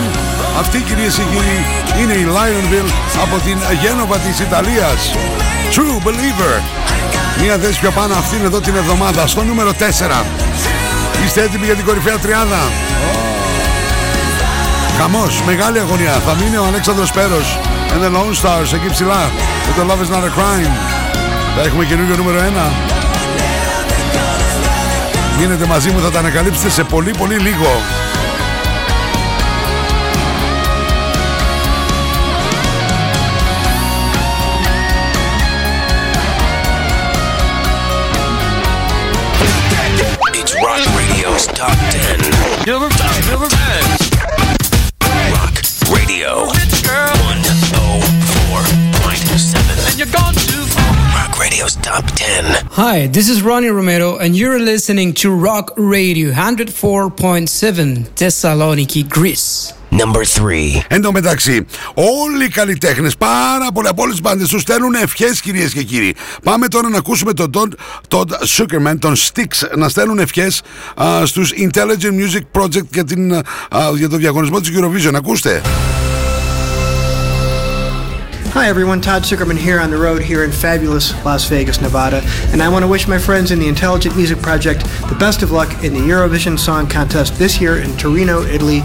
Αυτή 0.59 0.81
κυρίες 0.81 1.15
και 1.15 1.21
κύριοι 1.21 1.59
είναι 2.01 2.13
η 2.13 2.25
Lionville 2.35 2.91
από 3.23 3.35
την 3.45 3.57
Γένοβα 3.81 4.17
της 4.17 4.39
Ιταλίας. 4.39 4.99
True 5.73 6.07
Believer. 6.07 6.55
Μία 7.41 7.57
θέση 7.57 7.79
πιο 7.79 7.91
πάνω 7.91 8.13
αυτήν 8.13 8.45
εδώ 8.45 8.59
την 8.59 8.75
εβδομάδα 8.75 9.27
στο 9.27 9.43
νούμερο 9.43 9.71
4. 9.73 10.25
Είστε 11.25 11.41
έτοιμοι 11.41 11.65
για 11.65 11.75
την 11.75 11.85
κορυφαία 11.85 12.17
τριάδα; 12.17 12.61
Χαμός, 14.99 15.41
μεγάλη 15.45 15.79
αγωνία. 15.79 16.11
Θα 16.25 16.33
μείνει 16.33 16.57
ο 16.57 16.65
Αλέξανδρος 16.67 17.11
Πέρος 17.11 17.59
and 17.93 18.01
the 18.05 18.11
Lone 18.17 18.35
Stars 18.41 18.73
εκεί 18.73 18.89
ψηλά 18.91 19.31
με 19.67 19.71
το 19.77 19.81
Love 19.89 20.01
is 20.05 20.15
not 20.15 20.23
a 20.23 20.31
crime. 20.37 20.73
Θα 21.55 21.61
έχουμε 21.61 21.85
καινούργιο 21.85 22.15
νούμερο 22.15 22.39
1. 22.39 22.98
Μείνετε 25.39 25.65
μαζί 25.65 25.89
μου, 25.91 25.99
θα 25.99 26.11
τα 26.11 26.19
ανακαλύψετε 26.19 26.69
σε 26.69 26.83
πολύ 26.83 27.11
πολύ 27.17 27.37
λίγο. 27.37 27.67
It's 40.33 40.53
Rock 40.65 40.83
Radio's 40.97 41.45
Top 41.59 41.77
10. 41.91 42.17
Number 42.65 42.89
10. 42.89 43.31
Number 43.31 43.47
10. 43.47 44.08
Top 51.89 52.05
10. 52.11 52.67
Hi, 52.73 53.07
this 53.07 53.27
is 53.29 53.41
Ronnie 53.41 53.69
Romero, 53.69 54.17
and 54.17 54.35
you're 54.35 54.59
listening 54.59 55.11
to 55.21 55.27
Rock 55.31 55.65
Radio 55.75 56.31
104.7 56.31 58.07
Thessaloniki, 58.19 59.01
Greece. 59.09 59.73
Number 59.91 60.23
3. 60.23 60.83
Εν 60.87 61.01
τω 61.01 61.11
μεταξύ, 61.11 61.65
όλοι 61.93 62.45
οι 62.45 62.47
καλλιτέχνες, 62.47 63.17
πάρα 63.17 63.71
πολλοί 63.73 63.87
από 63.87 64.01
όλες 64.01 64.13
τις 64.13 64.21
μπάντες 64.21 64.49
τους 64.49 64.61
στέλνουν 64.61 64.93
ευχές, 64.93 65.41
κυρίες 65.41 65.73
και 65.73 65.83
κύριοι. 65.83 66.15
Πάμε 66.43 66.67
τώρα 66.67 66.89
να 66.89 66.97
ακούσουμε 66.97 67.33
τον 67.33 67.51
Todd, 67.53 67.69
Todd 68.17 68.29
Sugarman, 68.57 68.95
τον 68.99 69.15
Sticks, 69.15 69.77
να 69.77 69.89
στέλνουν 69.89 70.19
ευχές 70.19 70.61
στους 71.25 71.53
Intelligent 71.57 72.13
Music 72.19 72.61
Project 72.61 72.87
για, 72.91 73.03
την, 73.03 73.33
α, 73.33 73.43
για 73.97 74.09
το 74.09 74.17
διαγωνισμό 74.17 74.59
της 74.59 74.71
Eurovision. 74.73 75.13
Ακούστε. 75.15 75.61
Hi 78.59 78.67
everyone, 78.67 78.99
Todd 78.99 79.23
Zuckerman 79.23 79.55
here 79.55 79.79
on 79.79 79.89
the 79.89 79.95
road 79.95 80.21
here 80.21 80.43
in 80.43 80.51
fabulous 80.51 81.13
Las 81.23 81.47
Vegas, 81.47 81.79
Nevada, 81.79 82.21
and 82.51 82.61
I 82.61 82.67
want 82.67 82.83
to 82.83 82.89
wish 82.89 83.07
my 83.07 83.17
friends 83.17 83.51
in 83.51 83.59
the 83.59 83.69
Intelligent 83.69 84.17
Music 84.17 84.37
Project 84.41 84.83
the 85.07 85.15
best 85.17 85.41
of 85.43 85.51
luck 85.51 85.81
in 85.81 85.93
the 85.93 85.99
Eurovision 86.01 86.59
Song 86.59 86.85
Contest 86.85 87.35
this 87.35 87.61
year 87.61 87.77
in 87.77 87.95
Torino, 87.95 88.41
Italy. 88.41 88.81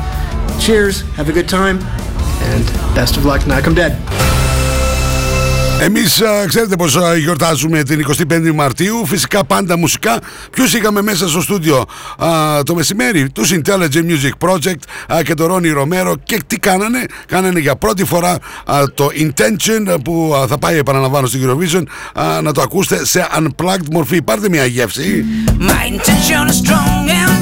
Cheers, 0.61 1.01
have 1.17 1.29
a 1.29 1.33
good 1.33 1.49
time, 1.49 1.81
and 1.81 2.65
best 2.95 3.17
of 3.17 3.25
luck, 3.25 3.49
knock 3.49 3.67
'em 3.67 3.75
dead. 3.75 4.01
Εμείς 5.85 6.21
α, 6.21 6.47
ξέρετε 6.47 6.77
πως 6.77 6.97
α, 6.97 7.17
γιορτάζουμε 7.17 7.83
την 7.83 8.07
25η 8.31 8.53
Μαρτίου. 8.55 9.07
Φυσικά 9.07 9.45
πάντα 9.45 9.77
μουσικά. 9.77 10.19
Ποιους 10.51 10.75
είχαμε 10.75 11.03
μέσα 11.03 11.29
στο 11.29 11.41
στούντιο 11.41 11.85
α, 12.19 12.63
το 12.63 12.75
μεσημέρι; 12.75 13.31
Τους 13.31 13.53
Intelligent 13.53 14.05
Music 14.09 14.49
Project 14.49 15.15
α, 15.15 15.23
και 15.23 15.35
το 15.35 15.55
Ronnie 15.55 15.83
Romero 15.83 16.15
Και 16.25 16.41
τι 16.47 16.59
κάνανε; 16.59 17.05
Κάνανε 17.27 17.61
για 17.61 17.77
πρώτη 17.77 18.05
φορά 18.05 18.39
α, 18.65 18.83
το 18.95 19.09
Intention 19.19 19.97
Που 20.05 20.35
α, 20.35 20.47
θα 20.47 20.59
πάει 20.59 20.79
επαναλαμβάνω 20.79 21.27
στην 21.27 21.49
Eurovision 21.49 21.83
α, 22.15 22.41
Να 22.43 22.53
το 22.53 22.63
ακούσετε 22.63 23.07
σε 23.07 23.27
unplugged 23.39 23.91
μορφή. 23.93 24.23
Πάρτε 24.23 24.49
μια 24.49 24.65
γεύση. 24.65 25.25
My 25.59 25.87
intention 25.93 26.49
is 26.49 26.59
strong 26.67 27.09
and 27.09 27.34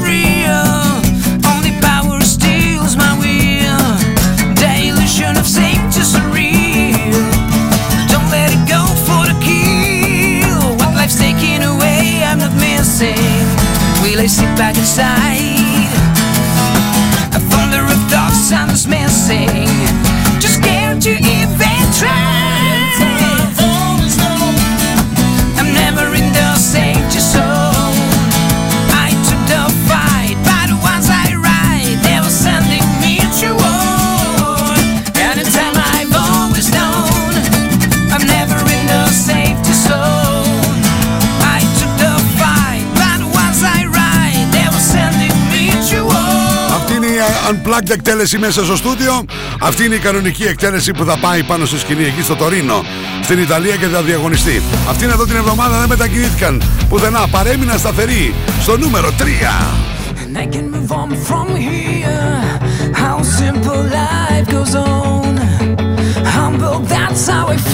They 14.23 14.29
sit 14.29 14.57
back 14.57 14.77
inside. 14.77 15.91
A 17.35 17.41
the 17.51 17.83
of 17.85 18.09
dogs 18.09 18.39
sounds 18.39 18.87
missing. 18.87 20.01
Unplugged 47.53 47.90
εκτέλεση 47.90 48.38
μέσα 48.38 48.64
στο 48.64 48.76
στούντιο 48.76 49.24
Αυτή 49.61 49.84
είναι 49.84 49.94
η 49.94 49.98
κανονική 49.98 50.42
εκτέλεση 50.42 50.92
που 50.92 51.05
θα 51.05 51.16
πάει 51.16 51.42
πάνω 51.42 51.64
στο 51.64 51.78
σκηνή 51.78 52.05
εκεί 52.05 52.22
στο 52.22 52.36
Τωρίνο 52.36 52.84
Στην 53.22 53.38
Ιταλία 53.38 53.76
και 53.76 53.86
θα 53.86 54.03
διαγωνιστεί 54.03 54.62
Αυτή 54.88 55.05
είναι 55.05 55.12
εδώ 55.12 55.24
την 55.24 55.36
εβδομάδα 55.36 55.78
δεν 55.78 55.88
μετακινήθηκαν 55.88 56.62
Πουθενά 56.88 57.28
παρέμειναν 57.30 57.78
σταθεροί 57.78 58.34
Στο 58.61 58.78
νούμερο 58.78 59.09
3 59.18 59.92
And 60.24 60.38
I 60.38 60.46
can 60.46 60.70
move 60.70 60.92
on 60.92 61.11
from 61.28 61.48
here. 61.68 62.40
How 63.03 63.16
simple 63.40 63.82
life 63.98 64.46
goes 64.55 64.74
on. 64.74 65.36
Humble, 66.36 66.78
that's 66.94 67.26
how 67.26 67.48
I 67.48 67.57
feel. 67.57 67.72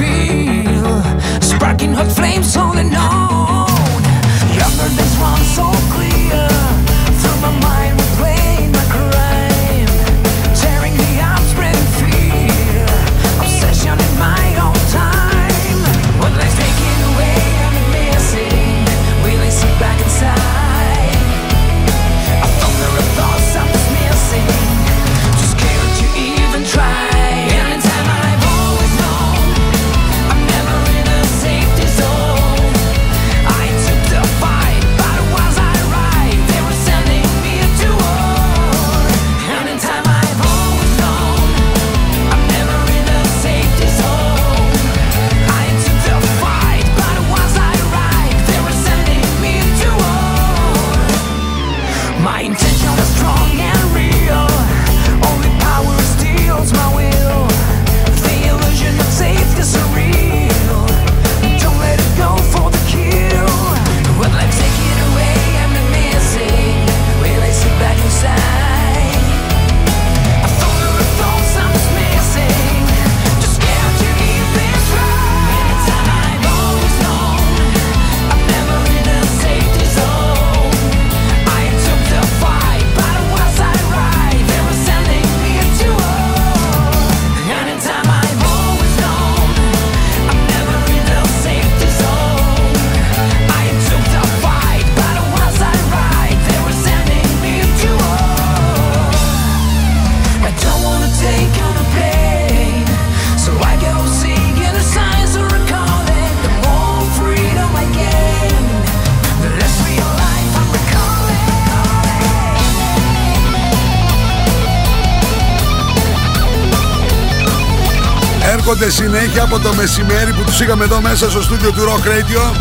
Έρχονται 118.71 118.91
συνέχεια 118.91 119.43
από 119.43 119.59
το 119.59 119.75
μεσημέρι 119.75 120.33
που 120.33 120.43
τους 120.45 120.61
είχαμε 120.61 120.85
εδώ 120.85 121.01
μέσα 121.01 121.31
στο 121.31 121.43
στούντιο 121.43 121.73
του 121.73 121.81
Rock 121.81 122.07
Radio. 122.07 122.57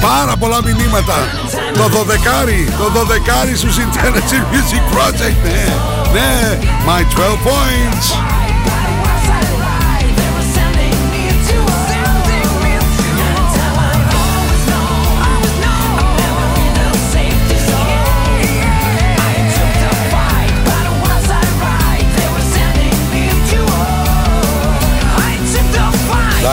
Πάρα 0.00 0.36
πολλά 0.36 0.62
μηνύματα. 0.64 1.14
Το 1.74 1.88
δωδεκάρι, 1.88 2.68
το 2.78 2.90
δωδεκάρι 2.90 3.56
στους 3.56 3.76
Intelligent 3.76 4.44
Music 4.52 4.96
Project. 4.96 5.36
Ναι, 5.42 5.78
ναι, 6.12 6.58
my 6.86 7.00
12 7.00 7.32
points. 7.46 8.41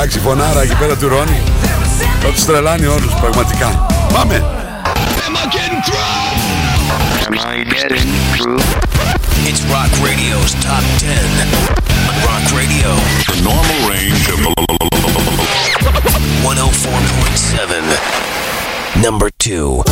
Εντάξει, 0.01 0.19
φωνάρα 0.19 0.61
εκεί 0.61 0.75
πέρα 0.75 0.95
του 0.95 1.07
Ρόνι. 1.07 1.41
Θα 2.21 2.27
τους 2.27 2.45
τρελάνει 2.45 2.85
όλους 2.85 3.13
πραγματικά. 3.21 3.85
Πάμε! 4.13 4.45
It's 9.49 9.61
Rock 9.73 9.91
Radio's 10.07 10.53
Top 10.65 10.85
10. 10.99 11.03
Rock 12.27 12.45
Radio. 12.59 12.89
The 13.31 13.37
normal 13.49 13.79
range 13.93 14.25
of 14.33 14.37
104.7. 16.43 17.97
Number 19.05 19.29
2. 19.37 19.83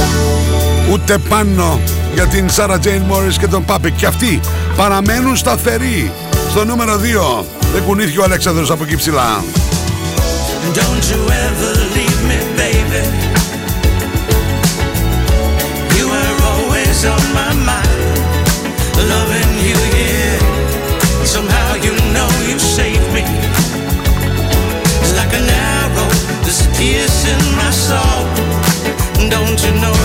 Ούτε 0.91 1.17
πάνω 1.17 1.79
για 2.13 2.27
την 2.27 2.49
Σάρα 2.49 2.79
Τζέιν 2.79 3.01
Μόρις 3.01 3.37
και 3.37 3.47
τον 3.47 3.65
Πάπεκ. 3.65 3.95
Και 3.95 4.05
αυτοί 4.05 4.39
παραμένουν 4.75 5.37
σταθεροί. 5.37 6.11
Στο 6.49 6.65
νούμερο 6.65 6.97
2 6.97 7.45
δεν 7.73 7.83
κουνήθηκε 7.83 8.19
ο 8.19 8.23
Αλέξανδρος 8.23 8.71
από 8.71 8.83
εκεί 8.83 8.95
ψηλά. 8.95 9.43
Don't 10.73 11.05
you 11.11 11.21
ever 11.45 11.71
leave 11.95 12.21
me, 12.29 12.39
baby. 12.55 13.03
You 15.97 16.05
were 16.09 16.37
always 16.51 17.05
on 17.05 17.23
my 17.33 17.53
mind, 17.71 18.19
loving 19.13 19.53
you. 19.67 19.79
Somehow 21.25 21.75
you 21.75 21.93
know 22.13 22.29
you 22.49 22.59
saved 22.59 23.09
me. 23.13 23.23
It's 25.01 25.15
like 25.15 25.33
an 25.33 25.47
arrow 25.47 26.27
piercing 26.77 27.55
my 27.55 27.71
soul. 27.71 28.23
Don't 29.29 29.59
you 29.65 29.73
know, 29.81 29.95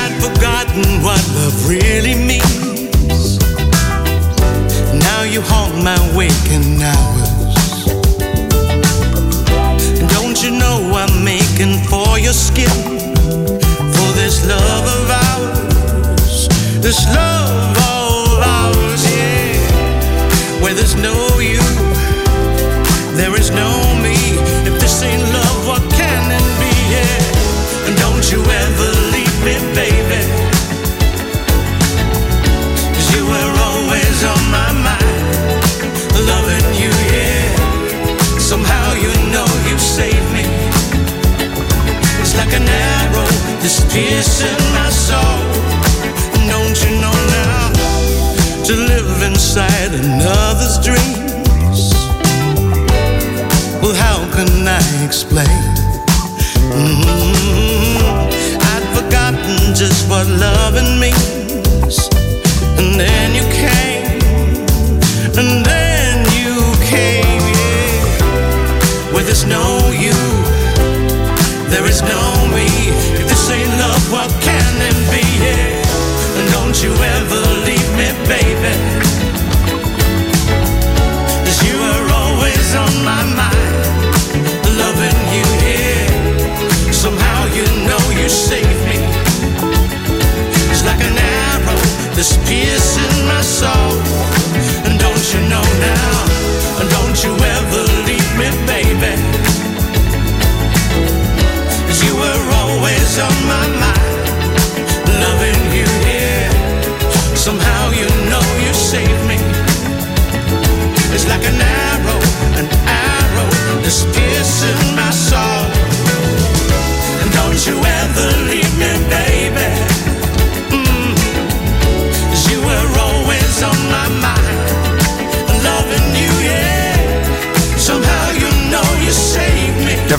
I'd 0.00 0.14
forgotten 0.22 1.02
what 1.02 1.22
love 1.36 1.68
really 1.68 2.14
means. 2.14 3.38
Now 5.06 5.22
you 5.22 5.42
haunt 5.42 5.84
my 5.84 5.98
waking 6.16 6.82
hours. 6.82 7.33
you. 12.64 12.93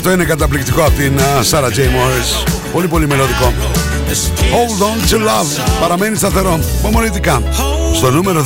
Αυτό 0.08 0.18
είναι 0.18 0.30
καταπληκτικό 0.30 0.82
από 0.82 0.92
την 0.92 1.20
Σάρα 1.42 1.72
Τζέι 1.72 1.88
Μόρις. 1.88 2.44
Πολύ 2.74 2.88
πολύ 2.88 3.08
μελωδικό. 3.08 3.54
Hold 4.52 4.82
on 4.84 5.14
to 5.14 5.18
love. 5.18 5.80
Παραμένει 5.82 6.16
σταθερό. 6.16 6.60
Πομονητικά. 6.82 7.42
Στο 7.94 8.12
νούμερο 8.12 8.42
2. 8.42 8.46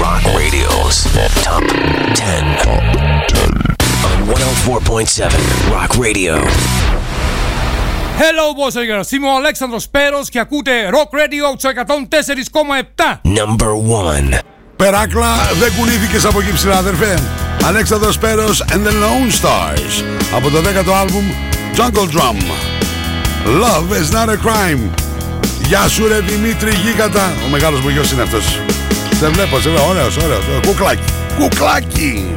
Rock 0.00 0.24
Radio's 0.40 0.96
Top 1.44 1.64
10. 2.14 2.66
On 4.08 4.16
104.7 4.26 5.30
Rock 5.70 5.96
Radio. 5.96 6.34
Hello 8.18 8.54
boys 8.54 8.76
and 8.76 8.86
girls, 8.86 9.12
είμαι 9.12 9.26
ο 9.28 9.36
Αλέξανδρος 9.36 9.88
Πέρος 9.88 10.28
και 10.28 10.38
ακούτε 10.38 10.72
Rock 10.92 11.10
Radio 11.18 11.54
στο 11.56 11.68
104,7. 11.68 13.20
Number 13.22 13.70
1. 14.34 14.38
Περάκλα, 14.76 15.34
δεν 15.60 15.72
κουνήθηκες 15.78 16.24
από 16.24 16.40
εκεί 16.40 16.52
ψηλά, 16.52 16.76
αδερφέ. 16.76 17.18
Αλέξανδρος 17.64 18.18
Πέρος 18.18 18.62
and 18.62 18.86
the 18.86 18.90
Lone 18.90 19.42
Stars. 19.42 20.04
Από 20.34 20.50
το 20.50 20.58
10ο 20.58 20.92
άλμπουμ 21.00 21.24
Jungle 21.76 22.08
Drum. 22.16 22.38
Love 23.46 23.92
is 23.92 24.10
not 24.14 24.28
a 24.28 24.36
crime. 24.46 24.90
Γεια 25.66 25.88
σου 25.88 26.08
ρε 26.08 26.20
Δημήτρη 26.20 26.70
Γίγατα. 26.74 27.32
Ο 27.46 27.48
μεγάλος 27.48 27.80
μου 27.80 27.88
γιος 27.88 28.12
είναι 28.12 28.22
αυτός. 28.22 28.58
Σε 29.18 29.28
βλέπω, 29.28 29.60
σε 29.60 29.68
βλέπω. 29.68 29.86
Ωραίος, 29.88 30.16
ωραίος. 30.16 30.44
Κουκλάκι. 30.66 31.02
Κουκλάκι. 31.38 32.36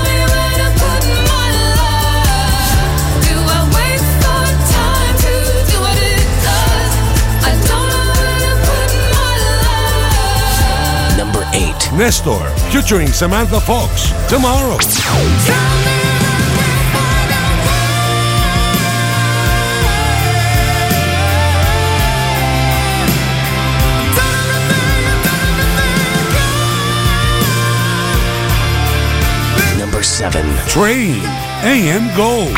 Nestor 12.01 12.43
featuring 12.71 13.09
Samantha 13.09 13.61
Fox 13.61 14.09
tomorrow. 14.27 14.79
Number 29.77 30.01
seven, 30.01 30.43
Train 30.67 31.21
AM 31.63 32.17
Gold. 32.17 32.57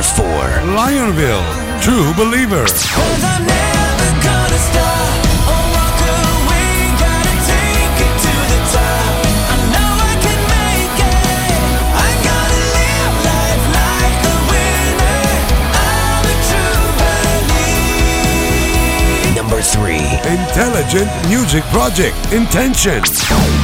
Number 0.00 0.14
4. 0.14 0.62
Lionville, 0.76 1.44
True 1.82 2.14
Believer. 2.14 2.64
Number 19.34 19.60
3. 19.60 19.96
Intelligent 20.24 21.28
Music 21.28 21.62
Project, 21.64 22.32
Intention. 22.32 23.59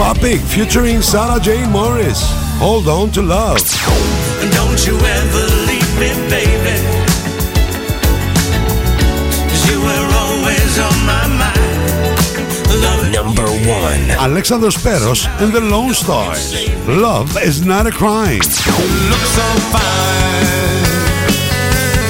2. 0.00 0.04
Popik 0.04 0.40
featuring 0.40 1.02
Sarah 1.02 1.38
Jane 1.40 1.70
Morris. 1.70 2.20
Hold 2.58 2.88
on 2.88 3.10
to 3.12 3.22
love. 3.22 3.58
Don't 4.56 4.86
you 4.86 4.96
ever 4.96 5.44
leave 5.68 5.92
me, 6.00 6.10
baby. 6.30 6.76
'Cause 9.48 9.64
you 9.70 9.78
were 9.80 10.08
always 10.22 10.78
on 10.78 10.96
my 11.04 11.26
mind. 11.42 11.58
Love 12.84 13.10
Number 13.12 13.48
1. 13.68 14.10
Alexander 14.18 14.70
Peros 14.70 15.28
and 15.40 15.52
the 15.52 15.60
Lone 15.60 15.94
Stars. 15.94 16.54
Love 16.86 17.36
is 17.42 17.62
not 17.62 17.86
a 17.86 17.92
crime. 17.92 18.40
look 19.10 19.24
so 19.38 19.46
fine. 19.74 20.80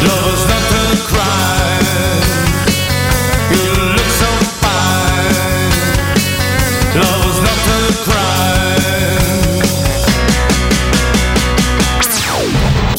Love's 0.08 0.44
not 0.52 0.62
a 0.92 0.98
crime. 1.12 1.79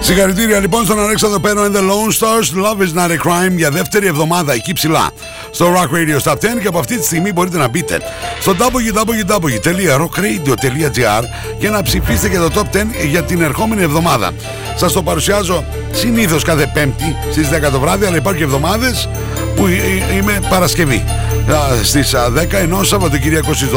Συγχαρητήρια 0.00 0.60
λοιπόν 0.60 0.84
στον 0.84 1.00
Αλέξανδρο 1.00 1.40
Πέρο 1.40 1.64
and 1.64 1.72
the 1.76 1.80
Lone 1.80 2.12
Stars 2.18 2.52
Love 2.64 2.78
is 2.80 2.92
not 2.94 3.10
a 3.10 3.18
crime 3.26 3.56
για 3.56 3.70
δεύτερη 3.70 4.06
εβδομάδα 4.06 4.52
εκεί 4.52 4.72
ψηλά 4.72 5.10
στο 5.50 5.66
Rock 5.74 5.88
Radio 5.94 6.18
Stop 6.22 6.34
10 6.34 6.38
και 6.60 6.66
από 6.66 6.78
αυτή 6.78 6.98
τη 6.98 7.04
στιγμή 7.04 7.32
μπορείτε 7.32 7.58
να 7.58 7.68
μπείτε 7.68 8.00
στο 8.40 8.54
www.rockradio.gr 8.58 11.22
και 11.58 11.68
να 11.68 11.82
ψηφίσετε 11.82 12.28
για 12.28 12.40
το 12.40 12.50
Top 12.54 12.64
10 12.76 12.80
για 13.08 13.22
την 13.22 13.42
ερχόμενη 13.42 13.82
εβδομάδα. 13.82 14.30
Σας 14.76 14.92
το 14.92 15.02
παρουσιάζω 15.02 15.64
συνήθως 15.92 16.44
κάθε 16.44 16.70
Πέμπτη 16.74 17.16
στις 17.30 17.48
10 17.48 17.50
το 17.72 17.80
βράδυ 17.80 18.06
αλλά 18.06 18.16
υπάρχουν 18.16 18.38
και 18.38 18.44
εβδομάδες 18.46 19.08
που 19.56 19.66
ε, 19.66 19.70
ε, 20.10 20.14
είμαι 20.16 20.40
Παρασκευή 20.48 21.04
Α, 21.52 21.56
στις 21.82 22.14
α, 22.14 22.32
10 22.36 22.52
ενώ 22.52 22.82
Σαββατοκύριακο 22.82 23.54
στις 23.54 23.68
12 23.68 23.72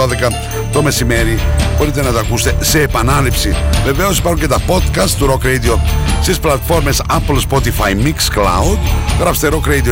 το 0.71 0.81
μεσημέρι 0.81 1.39
μπορείτε 1.77 2.01
να 2.01 2.11
τα 2.11 2.19
ακούσετε 2.19 2.63
σε 2.63 2.81
επανάληψη. 2.81 3.55
Βεβαίως 3.85 4.17
υπάρχουν 4.17 4.41
και 4.41 4.47
τα 4.47 4.59
podcast 4.67 5.09
του 5.17 5.31
Rock 5.31 5.45
Radio 5.45 5.77
στις 6.21 6.39
πλατφόρμες 6.39 7.01
Apple, 7.09 7.39
Spotify, 7.49 8.05
Mixcloud. 8.05 8.77
Γράψτε 9.19 9.49
Rock 9.51 9.67
Radio 9.67 9.91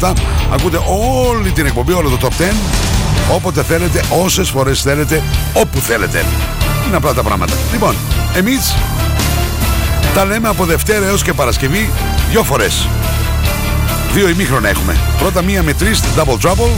104,7. 0.00 0.12
Ακούτε 0.52 0.80
όλη 1.26 1.50
την 1.50 1.66
εκπομπή, 1.66 1.92
όλο 1.92 2.08
το 2.08 2.18
Top 2.20 2.42
10 2.42 2.52
όποτε 3.34 3.62
θέλετε, 3.62 4.02
όσες 4.24 4.50
φορές 4.50 4.82
θέλετε, 4.82 5.22
όπου 5.52 5.78
θέλετε. 5.78 6.24
Είναι 6.86 6.96
απλά 6.96 7.14
τα 7.14 7.22
πράγματα. 7.22 7.52
Λοιπόν, 7.72 7.94
εμείς 8.34 8.74
τα 10.14 10.24
λέμε 10.24 10.48
από 10.48 10.64
Δευτέρα 10.64 11.06
έως 11.06 11.22
και 11.22 11.32
Παρασκευή 11.32 11.90
δυο 12.30 12.42
φορές. 12.42 12.88
Δύο 14.14 14.28
ημίχρονα 14.28 14.68
έχουμε. 14.68 14.96
Πρώτα 15.18 15.42
μία 15.42 15.62
με 15.62 15.72
τρεις 15.72 15.98
στην 15.98 16.10
Double 16.16 16.46
Trouble, 16.46 16.70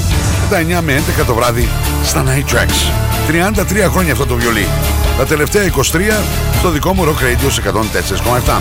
μετά 0.42 0.78
9 0.78 0.82
με 0.82 1.02
11 1.20 1.24
το 1.26 1.34
βράδυ 1.34 1.68
στα 2.04 2.24
Night 2.24 2.54
Tracks. 2.54 2.92
33 3.28 3.90
χρόνια 3.90 4.12
αυτό 4.12 4.26
το 4.26 4.34
βιολί. 4.34 4.68
Τα 5.18 5.26
τελευταία 5.26 5.70
23 5.76 5.80
στο 6.58 6.70
δικό 6.70 6.94
μου 6.94 7.04
Rock 7.04 7.22
Radio 7.22 7.50
σε 7.50 7.62
104,7. 8.46 8.60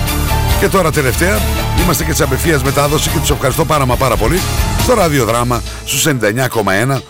Και 0.60 0.68
τώρα 0.68 0.92
τελευταία 0.92 1.40
είμαστε 1.84 2.04
και 2.04 2.12
της 2.12 2.22
απευθείας 2.22 2.64
μετάδοσης 2.64 3.12
και 3.12 3.20
τους 3.20 3.30
ευχαριστώ 3.30 3.66
πάρα 3.66 3.86
μα 3.86 3.96
πάρα 3.96 4.16
πολύ 4.16 4.40
στο 4.82 4.94
ραδιοδράμα 4.94 5.62
στους 5.86 6.06
99,1 6.08 7.02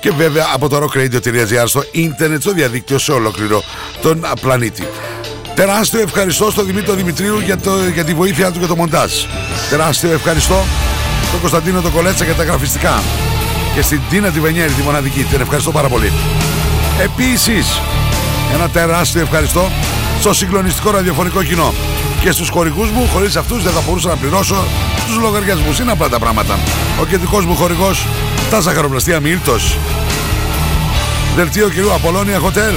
και 0.00 0.10
βέβαια 0.10 0.46
από 0.54 0.68
το 0.68 0.82
rockradio.gr 0.84 1.64
στο 1.64 1.82
ίντερνετ, 1.92 2.40
στο 2.40 2.52
διαδίκτυο 2.52 2.98
σε 2.98 3.12
ολόκληρο 3.12 3.62
τον 4.02 4.24
α, 4.24 4.32
πλανήτη. 4.40 4.86
Τεράστιο 5.54 6.00
ευχαριστώ 6.00 6.50
στον 6.50 6.66
Δημήτρη 6.66 6.94
Δημητρίου 6.94 7.38
για, 7.38 7.58
το, 7.58 7.70
για 7.94 8.04
τη 8.04 8.14
βοήθεια 8.14 8.50
του 8.52 8.60
και 8.60 8.66
το 8.66 8.76
μοντάζ. 8.76 9.12
Τεράστιο 9.70 10.12
ευχαριστώ 10.12 10.64
στον 11.26 11.40
Κωνσταντίνο 11.40 11.80
τον 11.80 11.92
Κολέτσα 11.92 12.24
για 12.24 12.34
τα 12.34 12.44
γραφιστικά. 12.44 13.02
Και 13.74 13.82
στην 13.82 14.00
Τίνα 14.10 14.30
τη 14.30 14.40
Βενιέρη, 14.40 14.72
τη 14.72 14.82
μοναδική. 14.82 15.22
Την 15.22 15.40
ευχαριστώ 15.40 15.70
πάρα 15.70 15.88
πολύ. 15.88 16.12
Επίσης, 17.02 17.80
ένα 18.54 18.68
τεράστιο 18.68 19.20
ευχαριστώ 19.20 19.70
στο 20.20 20.32
συγκλονιστικό 20.32 20.90
ραδιοφωνικό 20.90 21.42
κοινό. 21.42 21.74
Και 22.20 22.30
στους 22.30 22.48
χορηγούς 22.48 22.90
μου, 22.90 23.08
χωρίς 23.12 23.36
αυτούς 23.36 23.62
δεν 23.62 23.72
θα 23.72 23.82
μπορούσα 23.86 24.08
να 24.08 24.16
πληρώσω 24.16 24.64
τους 25.06 25.16
λογαριασμούς. 25.16 25.78
Είναι 25.78 25.92
απλά 25.92 26.08
τα 26.08 26.18
πράγματα. 26.18 26.58
Ο 27.00 27.04
κεντρικός 27.04 27.44
μου 27.44 27.54
χορηγός, 27.54 28.06
τα 28.50 28.60
ζαχαροπλαστεία 28.60 29.20
Μίλτος. 29.20 29.76
Δελτίο 31.36 31.68
κυρίου 31.68 31.92
Απολώνια 31.92 32.40
Hotel. 32.40 32.74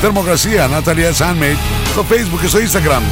Θερμοκρασία 0.00 0.68
Natalia 0.68 1.12
Sunmade 1.18 1.58
στο 1.90 2.04
facebook 2.10 2.40
και 2.40 2.46
στο 2.46 2.58
instagram. 2.58 3.02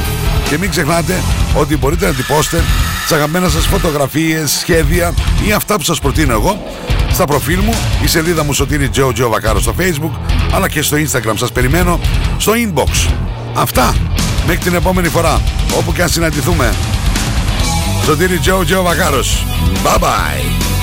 Και 0.49 0.57
μην 0.57 0.69
ξεχνάτε 0.69 1.23
ότι 1.53 1.77
μπορείτε 1.77 2.05
να 2.05 2.13
τυπώσετε 2.13 2.63
τις 3.01 3.11
αγαπημένες 3.11 3.51
σας 3.51 3.65
φωτογραφίες, 3.65 4.51
σχέδια 4.51 5.13
ή 5.47 5.51
αυτά 5.51 5.75
που 5.75 5.83
σας 5.83 5.99
προτείνω 5.99 6.33
εγώ 6.33 6.61
στα 7.11 7.25
προφίλ 7.25 7.59
μου, 7.63 7.73
η 8.03 8.07
σελίδα 8.07 8.43
μου 8.43 8.53
Σωτήρι 8.53 8.89
Τζο 8.89 9.11
Τζο 9.13 9.29
Βακάρο 9.29 9.59
στο 9.59 9.73
facebook 9.79 10.11
αλλά 10.53 10.69
και 10.69 10.81
στο 10.81 10.97
instagram 10.97 11.33
σας 11.35 11.51
περιμένω 11.51 11.99
στο 12.37 12.53
inbox. 12.55 13.09
Αυτά 13.53 13.95
μέχρι 14.47 14.63
την 14.63 14.73
επόμενη 14.73 15.07
φορά 15.07 15.41
όπου 15.77 15.93
και 15.93 16.01
αν 16.01 16.09
συναντηθούμε. 16.09 16.73
Σωτήρι 18.05 18.37
Τζο 18.37 18.63
Τζο 18.65 18.81
Βακάρος. 18.81 19.45
Bye 19.83 19.99
bye. 19.99 20.78